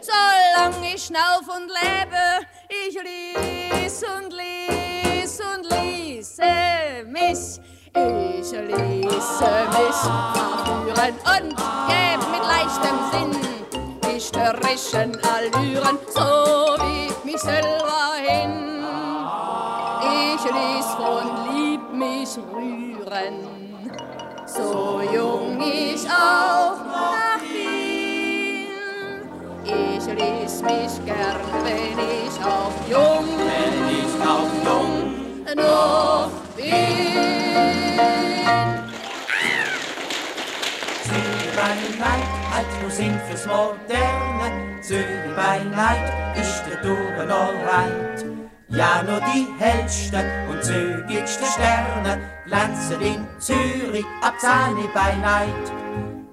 Solang 0.00 0.74
ich 0.94 1.04
schnauf 1.04 1.48
und 1.48 1.68
lebe, 1.68 2.46
ich 2.68 2.94
lies 3.02 4.02
und 4.02 4.32
lies 4.32 5.40
und 5.40 5.64
ließe 5.70 7.04
mich. 7.06 7.71
Ich 7.94 8.50
ließe 8.50 8.62
mich 8.62 10.00
verführen 10.00 11.14
und 11.26 11.56
gäb 11.88 12.20
mit 12.30 12.42
leichtem 12.48 12.98
Sinn 13.12 13.32
die 14.02 14.18
störrischen 14.18 15.12
Allüren, 15.26 15.98
so 16.08 16.76
wie 16.80 17.12
mich 17.26 17.40
selber 17.40 18.14
hin. 18.16 18.84
Ich 20.02 20.42
ließ 20.42 20.86
von 20.96 21.26
Lieb 21.54 21.82
mich 21.92 22.38
rühren, 22.54 23.36
so 24.46 25.02
jung 25.12 25.60
ich 25.60 26.08
auch 26.08 26.78
noch 26.86 27.38
bin. 27.42 28.70
Ich 29.64 30.06
ließ 30.06 30.62
mich 30.62 31.04
gern, 31.04 31.40
wenn 31.62 31.98
ich 31.98 32.36
auch 32.42 32.72
jung, 32.88 33.28
wenn 33.36 33.76
ich 33.90 34.14
auch 34.26 34.52
jung 34.64 35.14
noch 35.54 36.30
bin. 36.56 37.41
By 41.56 41.74
night 41.98 42.32
hat 42.50 42.66
nur 42.80 42.90
Sinn 42.90 43.18
fürs 43.28 43.46
Moderne. 43.46 44.80
Zürich 44.82 45.34
by 45.36 45.64
night 45.70 46.12
ist 46.36 46.62
der 46.66 46.82
Touren 46.82 47.30
alright. 47.30 48.24
Ja, 48.68 49.02
nur 49.02 49.20
die 49.20 49.46
hellsten 49.58 50.24
und 50.50 50.64
zügigsten 50.64 51.46
Sterne 51.46 52.20
glänzen 52.46 53.00
in 53.02 53.26
Zürich 53.38 54.06
ab 54.22 54.34
10 54.40 54.76
by 54.94 55.16
night. 55.20 55.72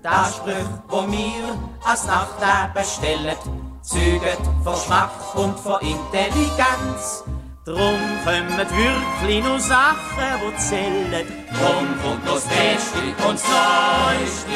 Der 0.04 0.26
Spruch, 0.34 0.82
wo 0.88 1.12
wir 1.12 1.58
als 1.86 2.06
Nachtleben 2.08 2.86
stellen, 2.86 3.38
zeuget 3.82 4.40
von 4.64 4.74
Geschmack 4.74 5.12
und 5.36 5.60
von 5.60 5.80
Intelligenz. 5.82 7.24
Drum 7.70 8.02
kommen 8.24 8.58
wirklich 8.58 9.44
nur 9.44 9.60
Sachen, 9.60 10.42
die 10.42 10.58
zählen. 10.58 11.28
Drum 11.54 12.02
kommt 12.02 12.28
das 12.28 12.48
Beste 12.48 12.98
und 13.28 13.40
das 13.40 13.48
Neueste, 13.48 14.50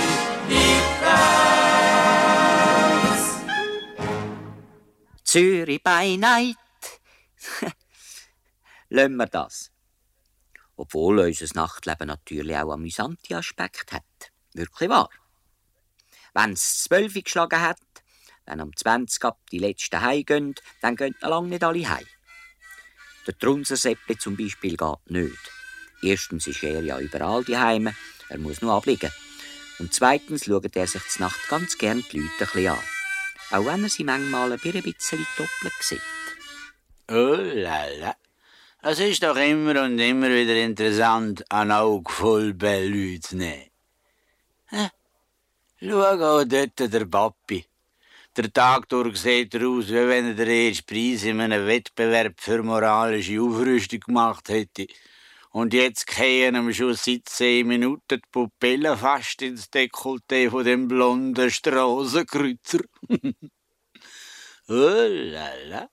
die 0.50 0.82
Grenz. 1.00 1.22
Zürich 5.24 5.84
by 5.84 6.18
night. 6.18 6.58
Lassen 8.90 9.16
wir 9.18 9.28
das. 9.28 9.72
Obwohl 10.76 11.20
unser 11.20 11.54
Nachtleben 11.54 12.08
natürlich 12.08 12.58
auch 12.58 12.72
amüsante 12.72 13.38
Aspekte 13.38 13.98
hat. 13.98 14.32
Wirklich 14.54 14.90
wahr. 14.90 15.12
Wenn 16.34 16.54
es 16.54 16.86
zwölf 16.86 17.14
geschlagen 17.14 17.62
hat, 17.62 17.78
wenn 18.48 18.60
am 18.60 18.76
20 18.76 19.24
ab 19.24 19.40
die 19.52 19.60
letzten 19.60 20.02
heimgehen, 20.02 20.56
dann 20.82 20.96
gehen 20.96 21.14
noch 21.22 21.30
lange 21.30 21.50
nicht 21.50 21.64
alle 21.64 21.88
heim. 21.88 22.08
Der 23.26 23.38
Trunserseppli 23.38 24.18
zum 24.18 24.36
Beispiel 24.36 24.76
geht 24.76 25.10
nicht. 25.12 25.52
Erstens 26.02 26.48
ist 26.48 26.64
er 26.64 26.82
ja 26.82 27.00
überall 27.00 27.44
daheim, 27.44 27.94
er 28.30 28.38
muss 28.38 28.62
nur 28.62 28.74
abliegen. 28.74 29.12
Und 29.80 29.94
zweitens 29.94 30.46
schaut 30.46 30.76
er 30.76 30.88
sich 30.88 31.02
die 31.16 31.22
Nacht 31.22 31.48
ganz 31.50 31.78
gern 31.78 32.04
die 32.12 32.20
Leute 32.20 32.32
ein 32.40 32.48
bisschen 32.48 32.68
an. 32.68 32.84
auch 33.54 33.66
wenn 33.66 33.84
er 33.84 33.90
sie 33.90 34.04
manchmal 34.04 34.52
ein 34.52 34.60
bisschen 34.60 35.26
doppelt 35.38 35.74
sieht. 35.80 36.02
Oh 37.10 37.38
la 37.38 37.86
la. 38.00 38.16
Es 38.82 39.00
ist 39.00 39.24
doch 39.24 39.38
immer 39.38 39.84
und 39.84 40.00
immer 40.00 40.30
wieder 40.30 40.56
interessant, 40.56 41.46
ein 41.50 41.72
Auge 41.72 42.12
voll 42.12 42.54
bei 42.54 42.84
Leuten 42.86 43.22
zu 43.22 43.36
nehmen. 43.38 43.70
Schau 45.80 46.02
auch 46.02 46.44
dort 46.46 46.80
der 46.80 47.06
Papi. 47.06 47.66
Der 48.36 48.52
Tag 48.52 48.90
durch 48.90 49.18
sieht 49.22 49.54
er 49.54 49.68
aus, 49.68 49.90
wie 49.90 50.08
wenn 50.08 50.26
er 50.26 50.34
den 50.34 50.50
ersten 50.50 50.88
Preis 50.88 51.24
in 51.24 51.40
einem 51.40 51.68
Wettbewerb 51.68 52.42
für 52.42 52.64
moralische 52.64 53.40
Aufrüstung 53.40 54.00
gemacht 54.00 54.50
hätte. 54.50 54.88
Und 55.52 55.72
jetzt 55.72 56.08
gehen 56.08 56.56
ihm 56.56 56.74
schon 56.74 56.96
seit 56.96 57.30
zehn 57.30 57.68
Minuten 57.68 58.20
die 58.20 58.30
Pupillen 58.32 58.98
fast 58.98 59.44
ins 59.44 59.70
Dekolleté 59.72 60.50
von 60.50 60.66
dem 60.66 60.88
blonden 60.88 61.52
Strassenkreuzer. 61.52 62.80
oh 64.68 64.68
la 65.34 65.50
la. 65.68 65.88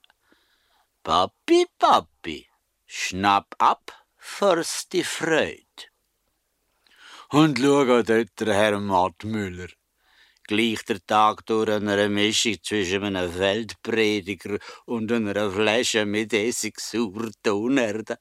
Papi, 1.02 1.66
Papi, 1.78 2.48
schnapp 2.86 3.54
ab, 3.58 3.84
first 4.16 4.94
die 4.94 5.04
Freude. 5.04 5.90
Und 7.28 7.58
schau 7.58 8.02
dort 8.02 8.40
Herr 8.40 8.80
Mattmüller. 8.80 9.68
Gleich 10.50 10.82
der 10.84 10.98
Tag 11.06 11.46
durch 11.46 11.70
einer 11.70 12.08
Mischung 12.08 12.56
zwischen 12.60 13.04
einem 13.04 13.32
Feldprediger 13.32 14.58
und 14.84 15.12
einer 15.12 15.48
Flasche 15.48 16.04
mit 16.04 16.32
Essigsauer 16.32 17.30
Tonerde. 17.40 18.18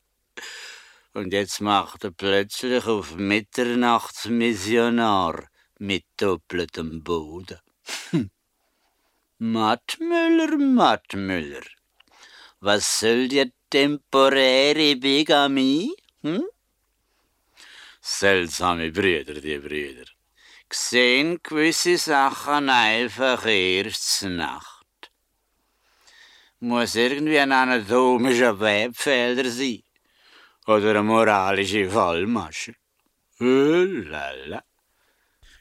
Und 1.15 1.33
jetzt 1.33 1.59
macht 1.59 2.03
er 2.03 2.11
plötzlich 2.11 2.85
auf 2.85 3.15
Mitternachtsmissionar 3.15 5.49
mit 5.79 6.05
doppeltem 6.17 7.03
Boden. 7.03 7.57
Mattmüller, 9.39 10.55
Mattmüller, 10.55 11.65
was 12.59 12.99
soll 12.99 13.27
dir 13.27 13.51
temporäre 13.71 14.97
Bigamie? 14.97 15.95
Hm? 16.21 16.43
Seltsame 17.99 18.91
Brüder, 18.91 19.41
die 19.41 19.57
Brüder. 19.57 20.18
Sehen 20.71 21.39
gewisse 21.41 21.97
Sachen 21.97 22.69
einfach 22.69 23.45
erst 23.45 24.23
Nacht. 24.23 25.11
Muss 26.59 26.95
irgendwie 26.95 27.39
ein 27.39 27.51
anatomischer 27.51 28.59
Webfelder 28.59 29.49
sein. 29.49 29.81
Oder 30.67 30.91
eine 30.91 31.03
moralische 31.03 31.89
Fallmasche. 31.89 32.75
Oh 33.39 33.45
la 33.45 34.31
la. 34.45 34.63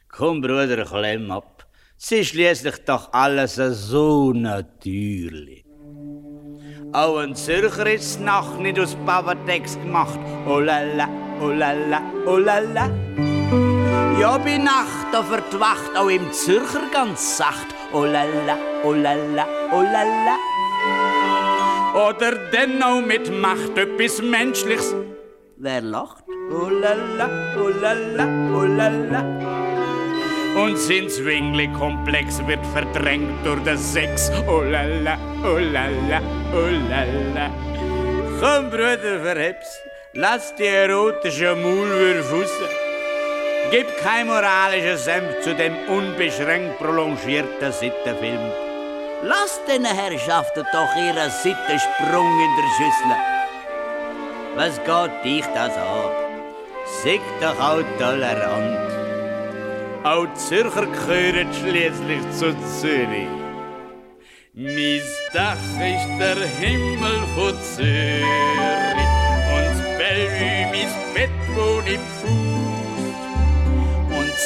Komm, 0.09 0.43
Bruder, 0.43 0.85
klemm 0.85 1.31
ab. 1.31 1.67
Es 1.97 2.13
ist 2.13 2.29
schließlich 2.29 2.85
doch 2.85 3.13
alles 3.13 3.55
so 3.55 4.33
natürlich. 4.33 5.65
Auch 6.93 7.19
ein 7.19 7.35
Zürcher 7.35 7.91
ist 7.91 8.21
Nacht 8.21 8.59
nicht 8.59 8.79
aus 8.79 8.95
Pavatex 9.07 9.75
gemacht. 9.75 10.21
Oh 10.47 10.59
la 10.59 10.83
la, 10.83 11.09
oh 11.41 11.49
la 11.49 11.73
la, 11.73 12.03
oh 12.27 12.37
la 12.37 12.59
la. 12.59 13.38
Ja, 14.21 14.37
bei 14.39 14.59
Nacht, 14.59 15.07
da 15.13 15.29
wird 15.31 15.53
die 15.53 15.61
Wacht 15.61 15.97
auch 15.97 16.09
im 16.09 16.33
Zürcher 16.33 16.83
ganz 16.93 17.37
sacht. 17.37 17.67
Oh 17.93 18.05
la 18.05 18.25
la, 18.25 18.57
oh 18.85 18.93
la 18.93 19.15
la, 19.15 19.47
oh 19.73 19.83
la 19.83 20.03
la. 20.27 20.37
Oder 22.09 22.33
denn 22.53 22.83
auch 22.83 23.01
mit 23.01 23.31
Macht 23.31 23.79
etwas 23.79 24.21
Menschliches. 24.21 24.95
Wer 25.57 25.81
lacht? 25.81 26.25
Oh 26.51 26.69
la 26.69 26.95
la, 27.17 27.29
oh 27.59 27.69
la 27.69 27.93
la, 27.93 28.27
oh 28.55 28.65
la 28.65 28.89
la. 28.89 29.25
Und 30.63 30.77
sein 30.79 31.09
Zwingli-Komplex 31.09 32.45
wird 32.47 32.67
verdrängt 32.67 33.45
durch 33.45 33.63
den 33.63 33.79
Sex. 33.79 34.31
Oh 34.47 34.63
la 34.63 34.83
la, 34.83 35.17
oh 35.45 35.59
la 35.59 35.87
la, 36.09 36.21
oh 36.53 36.71
la 36.91 37.05
la. 37.35 37.51
Komm, 38.41 38.71
Bruder, 38.71 39.21
verheb's. 39.23 39.81
Lass 40.15 40.55
die 40.57 40.67
erotischen 40.67 41.63
Maulwürfe 41.63 42.35
raus. 42.35 42.51
Gib 43.71 43.87
kein 43.99 44.29
moralisches 44.29 45.05
Senf 45.05 45.41
zu 45.43 45.55
dem 45.55 45.77
unbeschränkt 45.89 46.79
prolongierten 46.79 47.71
Sittenfilm. 47.71 48.51
Lass 49.23 49.61
den 49.67 49.85
Herrschaften 49.85 50.65
doch 50.73 50.97
ihren 50.97 51.31
Sittensprung 51.43 52.41
in 52.47 52.53
der 52.57 52.69
Schüssel. 52.77 53.17
Was 54.57 54.77
geht 54.79 55.25
dich 55.25 55.45
das 55.55 55.77
an? 55.77 56.11
Sieg 57.03 57.21
doch 57.43 57.61
auch 57.61 57.85
tolerant. 57.99 58.79
Auch 60.03 60.25
die 60.25 60.35
Zürcher 60.39 60.87
gehören 60.87 61.53
schließlich 61.53 62.23
zu 62.39 62.55
Zürich. 62.81 63.29
Mein 64.55 65.03
Dach 65.35 65.57
ist 65.79 66.09
der 66.19 66.39
Himmel 66.59 67.19
von 67.35 67.63
Zürich 67.63 68.25
und 69.53 69.65
das 69.67 69.81
Bellevue 69.99 70.67
mein 70.73 71.15
Bett, 71.15 71.31
wo 71.55 71.83
ich 71.87 72.01
Fuß. 72.23 72.38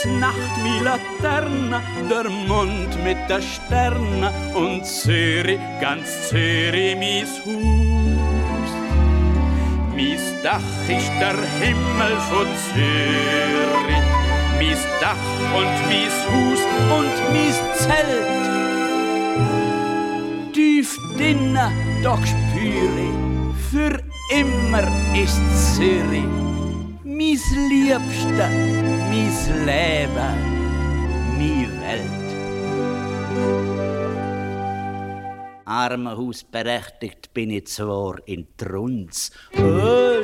Die 0.05 0.09
Nacht 0.19 0.57
mi 0.63 0.81
Laterne, 0.83 1.81
der 2.11 2.29
Mond 2.29 2.93
mit 3.05 3.19
der 3.29 3.41
Sterne 3.41 4.33
und 4.55 4.85
Zürich, 4.85 5.61
ganz 5.81 6.29
Zürich 6.29 6.97
mein 6.97 7.27
Haus. 7.45 8.71
Mein 9.95 10.19
Dach 10.43 10.89
ist 10.89 11.13
der 11.21 11.39
Himmel 11.61 12.17
von 12.31 12.49
Zürich 12.73 14.03
mies 14.59 14.83
Dach 15.01 15.27
und 15.59 15.75
mies 15.89 16.17
Hus 16.33 16.61
und 16.99 17.15
mies 17.33 17.59
Zelt. 17.79 18.43
Tief 20.53 20.99
drinnen, 21.17 21.73
doch 22.03 22.21
spüre 22.27 23.09
für 23.71 24.03
immer 24.31 24.87
ist 25.15 25.41
Zürich 25.77 26.42
mies 27.23 27.45
Liebste, 27.71 28.47
mies 29.11 29.41
Leben, 29.69 30.35
mi 31.39 31.69
Welt. 31.83 32.31
Armenhausberechtigt 35.65 37.33
bin 37.33 37.51
ich 37.51 37.69
zwar 37.69 38.17
in 38.27 38.49
Trunz, 38.57 39.31
oh, 39.57 40.21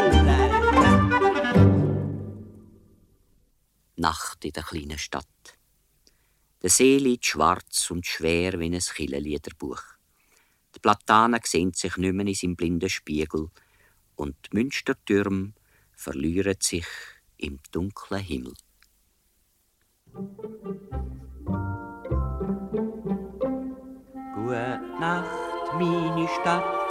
Nacht 3.97 4.45
in 4.45 4.53
der 4.53 4.63
kleinen 4.65 4.99
Stadt. 4.99 5.27
Der 6.63 6.71
See 6.71 6.99
liegt 6.99 7.27
schwarz 7.27 7.91
und 7.93 8.07
schwer 8.07 8.59
wie 8.59 8.75
ein 8.75 8.81
Killenliederbuch. 8.81 9.83
Die 10.75 10.81
Platanen 10.81 11.41
sehen 11.45 11.73
sich 11.73 11.97
nicht 11.97 12.15
mehr 12.15 12.27
in 12.27 12.35
seinem 12.35 12.57
blinden 12.57 12.91
Spiegel 12.91 13.51
und 14.17 14.35
die 14.47 14.57
Münstertürme 14.57 15.53
verlieren 15.99 16.55
sich 16.61 16.87
im 17.39 17.59
dunklen 17.73 18.21
Himmel. 18.21 18.55
Gute 24.35 24.81
Nacht, 25.01 25.75
meine 25.75 26.29
Stadt, 26.41 26.89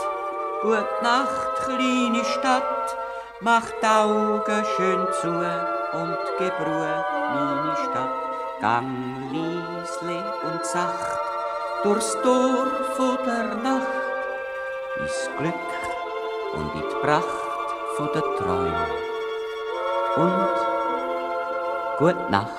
gute 0.61 0.85
Nacht, 1.01 1.55
kleine 1.63 2.25
Stadt, 2.25 2.97
mach 3.39 3.71
die 3.81 3.85
Augen 3.85 4.65
schön 4.75 5.07
zu 5.21 5.29
und 5.29 6.17
gib 6.37 6.59
Ruhe, 6.59 7.05
meine 7.33 7.75
Stadt. 7.85 8.11
Gang 8.59 9.31
leisli 9.31 10.21
und 10.43 10.65
sacht 10.65 11.19
durchs 11.83 12.11
Tor 12.23 12.67
von 12.97 13.17
der 13.25 13.55
Nacht, 13.55 13.87
ins 14.99 15.29
Glück 15.37 15.53
und 16.55 16.73
in 16.73 16.89
die 16.89 16.95
Pracht 17.01 17.46
von 17.97 18.09
der 18.13 18.21
Träume. 18.21 18.85
Und 20.17 20.47
gute 21.97 22.31
Nacht. 22.31 22.51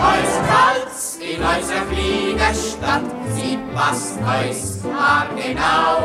Hals 0.00 1.18
in 1.20 1.36
unserer 1.36 1.84
kleinen 1.90 2.54
Stadt, 2.54 3.02
sie 3.34 3.58
passt 3.74 4.18
uns 4.18 4.82
genau. 5.36 5.98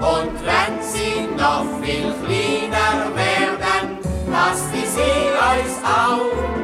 Und 0.00 0.34
wenn 0.44 0.82
sie 0.82 1.28
noch 1.36 1.66
viel 1.82 2.12
kleiner 2.24 3.14
werden, 3.14 3.98
passt 4.32 4.70
See 4.72 5.28
uns 5.50 5.76
auch. 5.84 6.54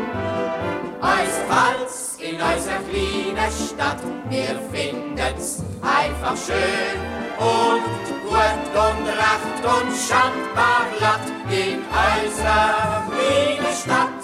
Fällt's 1.51 2.17
in 2.19 2.35
unserer 2.35 2.83
kleinen 2.89 3.53
Stadt, 3.53 4.03
wir 4.29 4.59
finden's 4.73 5.63
einfach 5.83 6.37
schön 6.37 7.01
und 7.39 8.20
gut 8.31 8.65
und 8.87 9.07
recht 9.23 9.63
und 9.75 9.91
schandbar 10.07 10.87
glatt 10.99 11.27
in 11.51 11.79
unserer 11.91 13.03
kleinen 13.11 13.75
Stadt. 13.83 14.21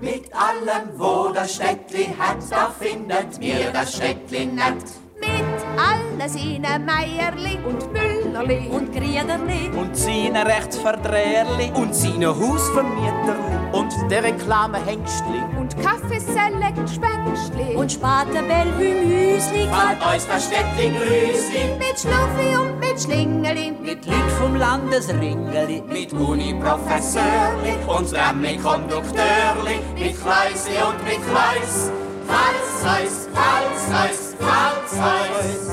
Mit 0.00 0.32
allem, 0.34 0.88
wo 0.96 1.32
das 1.32 1.54
Städtli 1.54 2.08
hat, 2.18 2.38
da 2.50 2.70
findet 2.78 3.38
mir 3.38 3.70
das 3.72 3.96
Städtli 3.96 4.46
nett. 4.46 4.84
Mit 5.20 5.58
allen 5.78 6.28
seinen 6.28 6.84
Meierli 6.84 7.58
und 7.64 7.92
Müllerli 7.92 8.68
und 8.68 8.92
Griederli 8.92 9.70
Und 9.76 9.96
seine 9.96 10.44
Rechtsverdreherli 10.44 11.70
Und 11.74 11.94
seine 11.94 12.28
Hausvermieterli 12.28 13.52
und 13.72 13.92
der 14.10 14.24
Reklamehengstli 14.24 15.42
Und 15.74 15.82
Kaffee 15.82 16.02
Kaffee, 16.02 16.20
Select, 16.20 16.90
Spänkstli. 16.90 17.76
Und 17.76 17.92
Spaten, 17.92 18.46
Bellevue, 18.46 19.04
Müsli. 19.04 19.68
Fand 19.68 20.04
euch 20.06 20.22
das 20.26 20.46
Städtling 20.46 20.94
Grüßli. 20.94 21.76
Mit 21.78 21.98
Schluffi 21.98 22.56
und 22.60 22.78
mit 22.80 23.00
Schlingeli. 23.00 23.72
Mit 23.80 24.04
Lied 24.04 24.30
vom 24.38 24.56
Landesringeli. 24.56 25.82
Mit 25.88 26.12
Uni-Professorli 26.12 27.76
und 27.86 28.10
Trammi-Kondukteurli. 28.10 29.80
Mit 29.94 30.20
Kleisi 30.20 30.76
und 30.86 31.02
mit 31.04 31.20
Kleis. 31.28 31.90
Falls 32.26 32.98
euch, 32.98 33.10
falls 33.32 33.82
euch, 34.02 34.18
falls 34.38 34.92
euch, 34.98 35.72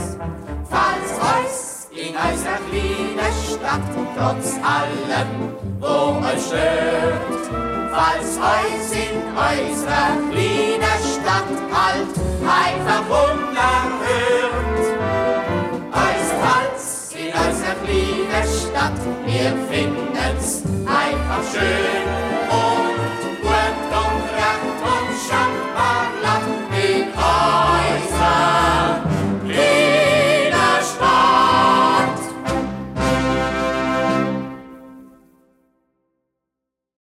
falls 0.69 1.11
euch 1.35 2.07
in 2.07 2.15
unserer 2.15 2.59
kleinen 2.69 3.33
Stadt, 3.45 3.81
trotz 4.17 4.55
allem, 4.63 5.53
wo 5.79 6.25
euch 6.25 6.45
stört. 6.45 7.68
Euch 7.91 8.91
in 8.93 9.17
unserer 9.33 10.15
kleinen 10.29 10.99
Stadt 11.03 11.49
halt 11.73 12.15
einfach 12.45 13.05
unerhört. 13.09 14.79
Euch 15.91 16.29
falls 16.39 17.09
in 17.13 17.33
unserer 17.33 17.75
kleinen 17.83 18.47
Stadt, 18.47 18.99
wir 19.25 19.53
finden's 19.69 20.63
einfach 20.85 21.43
schön. 21.51 22.38